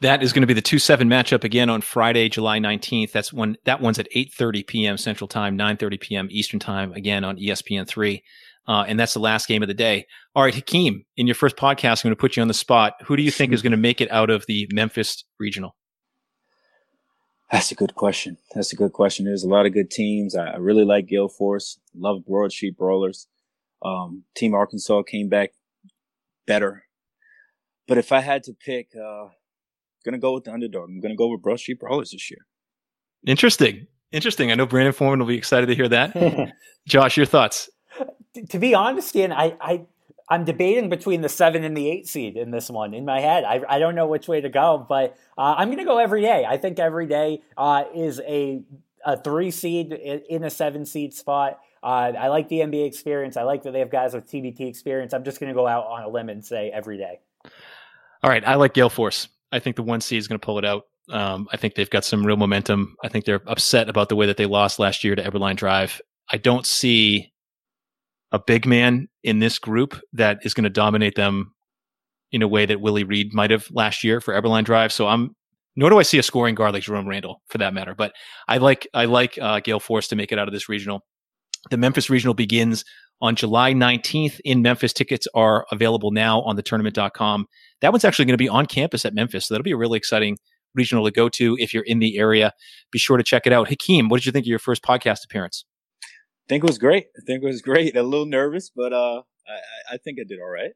That 0.01 0.23
is 0.23 0.33
going 0.33 0.41
to 0.41 0.47
be 0.47 0.53
the 0.53 0.61
two 0.61 0.79
seven 0.79 1.09
matchup 1.09 1.43
again 1.43 1.69
on 1.69 1.81
Friday, 1.81 2.29
July 2.29 2.59
nineteenth. 2.59 3.11
That's 3.11 3.33
when 3.33 3.57
that 3.65 3.81
one's 3.81 3.99
at 3.99 4.07
eight 4.13 4.33
thirty 4.33 4.63
p.m. 4.63 4.97
Central 4.97 5.27
Time, 5.27 5.55
nine 5.55 5.77
thirty 5.77 5.97
p.m. 5.97 6.27
Eastern 6.31 6.59
Time. 6.59 6.93
Again 6.93 7.23
on 7.23 7.37
ESPN 7.37 7.87
three, 7.87 8.23
uh, 8.67 8.85
and 8.87 8.99
that's 8.99 9.13
the 9.13 9.19
last 9.19 9.47
game 9.47 9.61
of 9.61 9.67
the 9.67 9.73
day. 9.73 10.05
All 10.35 10.43
right, 10.43 10.55
Hakeem, 10.55 11.05
in 11.17 11.27
your 11.27 11.35
first 11.35 11.57
podcast, 11.57 12.03
I'm 12.03 12.09
going 12.09 12.15
to 12.15 12.19
put 12.19 12.35
you 12.35 12.41
on 12.41 12.47
the 12.47 12.53
spot. 12.53 12.93
Who 13.05 13.17
do 13.17 13.23
you 13.23 13.31
think 13.31 13.51
is 13.51 13.61
going 13.61 13.71
to 13.71 13.77
make 13.77 14.01
it 14.01 14.11
out 14.11 14.29
of 14.29 14.45
the 14.47 14.69
Memphis 14.71 15.23
regional? 15.39 15.75
That's 17.51 17.71
a 17.71 17.75
good 17.75 17.95
question. 17.95 18.37
That's 18.53 18.71
a 18.73 18.75
good 18.75 18.93
question. 18.93 19.25
There's 19.25 19.43
a 19.43 19.49
lot 19.49 19.65
of 19.65 19.73
good 19.73 19.89
teams. 19.89 20.35
I, 20.35 20.51
I 20.51 20.57
really 20.57 20.85
like 20.85 21.07
Gael 21.07 21.27
Force. 21.27 21.79
Love 21.95 22.25
Broad 22.25 22.51
Street 22.51 22.77
Brawlers. 22.77 23.27
Um, 23.83 24.25
Team 24.35 24.53
Arkansas 24.53 25.01
came 25.03 25.29
back 25.29 25.51
better. 26.45 26.83
But 27.87 27.97
if 27.97 28.11
I 28.11 28.19
had 28.19 28.43
to 28.43 28.53
pick, 28.53 28.89
uh, 28.95 29.29
gonna 30.03 30.17
go 30.17 30.33
with 30.33 30.45
the 30.45 30.53
underdog. 30.53 30.89
I'm 30.89 30.99
gonna 30.99 31.15
go 31.15 31.27
with 31.27 31.41
Broad 31.41 31.59
Street 31.59 31.79
Brawlers 31.79 32.11
this 32.11 32.29
year. 32.29 32.45
Interesting. 33.25 33.87
Interesting. 34.11 34.51
I 34.51 34.55
know 34.55 34.65
Brandon 34.65 34.93
Foreman 34.93 35.19
will 35.19 35.27
be 35.27 35.37
excited 35.37 35.67
to 35.67 35.75
hear 35.75 35.87
that. 35.89 36.53
Josh, 36.87 37.15
your 37.17 37.25
thoughts? 37.25 37.69
To 38.49 38.59
be 38.59 38.73
honest, 38.73 39.15
Ian, 39.15 39.31
I, 39.31 39.55
I 39.61 39.85
I'm 40.29 40.45
debating 40.45 40.89
between 40.89 41.21
the 41.21 41.29
seven 41.29 41.63
and 41.63 41.75
the 41.75 41.89
eight 41.89 42.07
seed 42.07 42.37
in 42.37 42.51
this 42.51 42.69
one 42.69 42.93
in 42.93 43.03
my 43.03 43.19
head. 43.19 43.43
I, 43.43 43.61
I 43.67 43.79
don't 43.79 43.95
know 43.95 44.07
which 44.07 44.27
way 44.27 44.41
to 44.41 44.49
go, 44.49 44.85
but 44.87 45.17
uh, 45.37 45.55
I'm 45.57 45.69
going 45.69 45.79
to 45.79 45.85
go 45.85 45.97
every 45.97 46.21
day. 46.21 46.45
I 46.47 46.57
think 46.57 46.77
every 46.79 47.07
day 47.07 47.41
uh, 47.57 47.85
is 47.93 48.19
a 48.21 48.61
a 49.05 49.15
three 49.15 49.49
seed 49.49 49.93
in 49.93 50.43
a 50.43 50.49
seven 50.49 50.85
seed 50.85 51.13
spot. 51.13 51.59
Uh, 51.81 52.11
I 52.17 52.27
like 52.27 52.49
the 52.49 52.59
NBA 52.59 52.85
experience. 52.85 53.37
I 53.37 53.43
like 53.43 53.63
that 53.63 53.71
they 53.71 53.79
have 53.79 53.89
guys 53.89 54.13
with 54.13 54.29
TBT 54.29 54.67
experience. 54.67 55.13
I'm 55.13 55.23
just 55.23 55.39
going 55.39 55.47
to 55.47 55.53
go 55.53 55.65
out 55.65 55.85
on 55.85 56.03
a 56.03 56.09
limb 56.09 56.29
and 56.29 56.45
say 56.45 56.69
every 56.69 56.97
day. 56.97 57.19
All 58.21 58.29
right, 58.29 58.45
I 58.45 58.55
like 58.55 58.73
Gael 58.73 58.89
Force. 58.89 59.29
I 59.51 59.59
think 59.59 59.75
the 59.75 59.83
one 59.83 60.01
seed 60.01 60.19
is 60.19 60.27
going 60.27 60.39
to 60.39 60.45
pull 60.45 60.59
it 60.59 60.65
out. 60.65 60.83
Um, 61.09 61.47
I 61.51 61.57
think 61.57 61.75
they've 61.75 61.89
got 61.89 62.05
some 62.05 62.25
real 62.25 62.37
momentum. 62.37 62.95
I 63.03 63.09
think 63.09 63.25
they're 63.25 63.41
upset 63.47 63.89
about 63.89 64.09
the 64.09 64.15
way 64.15 64.27
that 64.27 64.37
they 64.37 64.45
lost 64.45 64.79
last 64.79 65.03
year 65.03 65.15
to 65.15 65.23
Eberlein 65.23 65.55
Drive. 65.55 65.99
I 66.31 66.37
don't 66.37 66.65
see 66.65 67.31
a 68.31 68.39
big 68.39 68.65
man 68.67 69.07
in 69.23 69.39
this 69.39 69.57
group 69.57 69.99
that 70.13 70.39
is 70.43 70.53
going 70.53 70.65
to 70.65 70.69
dominate 70.69 71.15
them 71.15 71.55
in 72.31 72.43
a 72.43 72.47
way 72.47 72.67
that 72.67 72.79
Willie 72.79 73.03
Reed 73.03 73.33
might 73.33 73.49
have 73.49 73.67
last 73.71 74.03
year 74.03 74.21
for 74.21 74.39
Eberlein 74.39 74.63
Drive. 74.63 74.91
So 74.91 75.07
I'm 75.07 75.35
nor 75.75 75.89
do 75.89 75.99
I 75.99 76.03
see 76.03 76.19
a 76.19 76.23
scoring 76.23 76.55
guard 76.55 76.73
like 76.73 76.83
Jerome 76.83 77.07
Randle 77.07 77.41
for 77.47 77.57
that 77.59 77.73
matter. 77.73 77.95
But 77.95 78.13
I 78.47 78.57
like 78.57 78.87
I 78.93 79.05
like 79.05 79.39
uh, 79.41 79.61
Gael 79.61 79.79
Force 79.79 80.07
to 80.09 80.15
make 80.15 80.31
it 80.31 80.37
out 80.37 80.47
of 80.47 80.53
this 80.53 80.69
regional. 80.69 81.05
The 81.71 81.77
Memphis 81.77 82.09
regional 82.09 82.33
begins 82.33 82.83
on 83.21 83.35
July 83.35 83.73
19th 83.73 84.39
in 84.45 84.61
Memphis. 84.61 84.93
Tickets 84.93 85.27
are 85.33 85.65
available 85.71 86.11
now 86.11 86.41
on 86.41 86.55
the 86.55 86.63
tournament.com. 86.63 87.47
That 87.81 87.91
one's 87.91 88.05
actually 88.05 88.25
going 88.25 88.33
to 88.33 88.37
be 88.37 88.49
on 88.49 88.65
campus 88.65 89.05
at 89.05 89.13
Memphis. 89.13 89.47
So 89.47 89.53
that'll 89.53 89.63
be 89.63 89.71
a 89.71 89.77
really 89.77 89.97
exciting 89.97 90.37
regional 90.75 91.05
to 91.05 91.11
go 91.11 91.29
to 91.29 91.57
if 91.59 91.73
you're 91.73 91.83
in 91.83 91.99
the 91.99 92.17
area. 92.17 92.53
Be 92.91 92.99
sure 92.99 93.17
to 93.17 93.23
check 93.23 93.45
it 93.45 93.53
out. 93.53 93.69
Hakeem, 93.69 94.09
what 94.09 94.17
did 94.17 94.25
you 94.25 94.31
think 94.31 94.43
of 94.43 94.49
your 94.49 94.59
first 94.59 94.83
podcast 94.83 95.25
appearance? 95.25 95.65
I 96.03 96.47
think 96.49 96.63
it 96.63 96.67
was 96.67 96.77
great. 96.77 97.07
I 97.17 97.21
think 97.25 97.43
it 97.43 97.47
was 97.47 97.61
great. 97.61 97.95
A 97.95 98.03
little 98.03 98.25
nervous, 98.25 98.71
but 98.75 98.93
uh, 98.93 99.21
I, 99.47 99.93
I 99.93 99.97
think 99.97 100.19
I 100.19 100.23
did 100.27 100.39
all 100.39 100.49
right. 100.49 100.71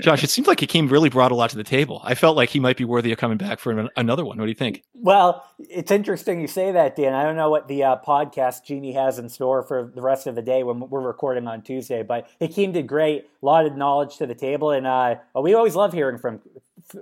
Josh, 0.00 0.24
it 0.24 0.30
seems 0.30 0.46
like 0.46 0.60
Hakeem 0.60 0.88
really 0.88 1.08
brought 1.08 1.32
a 1.32 1.34
lot 1.34 1.50
to 1.50 1.56
the 1.56 1.64
table. 1.64 2.00
I 2.04 2.14
felt 2.14 2.36
like 2.36 2.50
he 2.50 2.60
might 2.60 2.76
be 2.76 2.84
worthy 2.84 3.12
of 3.12 3.18
coming 3.18 3.38
back 3.38 3.58
for 3.58 3.72
an, 3.72 3.88
another 3.96 4.24
one. 4.24 4.38
What 4.38 4.44
do 4.44 4.50
you 4.50 4.54
think? 4.54 4.82
Well, 4.94 5.44
it's 5.58 5.90
interesting 5.90 6.40
you 6.40 6.46
say 6.46 6.72
that, 6.72 6.96
Dan. 6.96 7.14
I 7.14 7.22
don't 7.24 7.36
know 7.36 7.50
what 7.50 7.68
the 7.68 7.84
uh, 7.84 7.96
podcast 8.06 8.64
Genie 8.64 8.92
has 8.92 9.18
in 9.18 9.28
store 9.28 9.62
for 9.62 9.90
the 9.94 10.02
rest 10.02 10.26
of 10.26 10.34
the 10.34 10.42
day 10.42 10.62
when 10.62 10.80
we're 10.80 11.00
recording 11.00 11.46
on 11.46 11.62
Tuesday, 11.62 12.02
but 12.02 12.28
Hakeem 12.40 12.72
did 12.72 12.86
great. 12.86 13.28
A 13.42 13.46
lot 13.46 13.66
of 13.66 13.76
knowledge 13.76 14.16
to 14.18 14.26
the 14.26 14.34
table, 14.34 14.70
and 14.70 14.86
uh, 14.86 15.16
we 15.40 15.54
always 15.54 15.74
love 15.74 15.92
hearing 15.92 16.18
from 16.18 16.40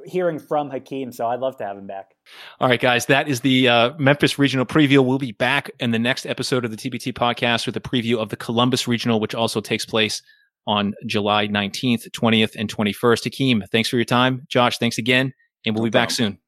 hearing 0.04 0.38
from 0.38 0.70
Hakeem. 0.70 1.12
So 1.12 1.26
I'd 1.26 1.40
love 1.40 1.56
to 1.58 1.64
have 1.64 1.78
him 1.78 1.86
back. 1.86 2.14
All 2.60 2.68
right, 2.68 2.80
guys, 2.80 3.06
that 3.06 3.28
is 3.28 3.40
the 3.40 3.68
uh, 3.68 3.92
Memphis 3.98 4.38
Regional 4.38 4.66
preview. 4.66 5.04
We'll 5.04 5.18
be 5.18 5.32
back 5.32 5.70
in 5.80 5.90
the 5.90 5.98
next 5.98 6.26
episode 6.26 6.64
of 6.64 6.70
the 6.70 6.76
TBT 6.76 7.12
podcast 7.14 7.66
with 7.66 7.76
a 7.76 7.80
preview 7.80 8.18
of 8.18 8.28
the 8.28 8.36
Columbus 8.36 8.86
Regional, 8.86 9.20
which 9.20 9.34
also 9.34 9.60
takes 9.60 9.84
place 9.86 10.22
on 10.66 10.94
July 11.06 11.48
19th, 11.48 12.08
20th, 12.10 12.56
and 12.56 12.74
21st. 12.74 13.24
Hakeem, 13.24 13.64
thanks 13.70 13.88
for 13.88 13.96
your 13.96 14.04
time. 14.04 14.42
Josh, 14.48 14.78
thanks 14.78 14.98
again, 14.98 15.32
and 15.64 15.74
we'll 15.74 15.84
no 15.84 15.86
be 15.86 15.90
problem. 15.90 16.02
back 16.04 16.10
soon. 16.10 16.38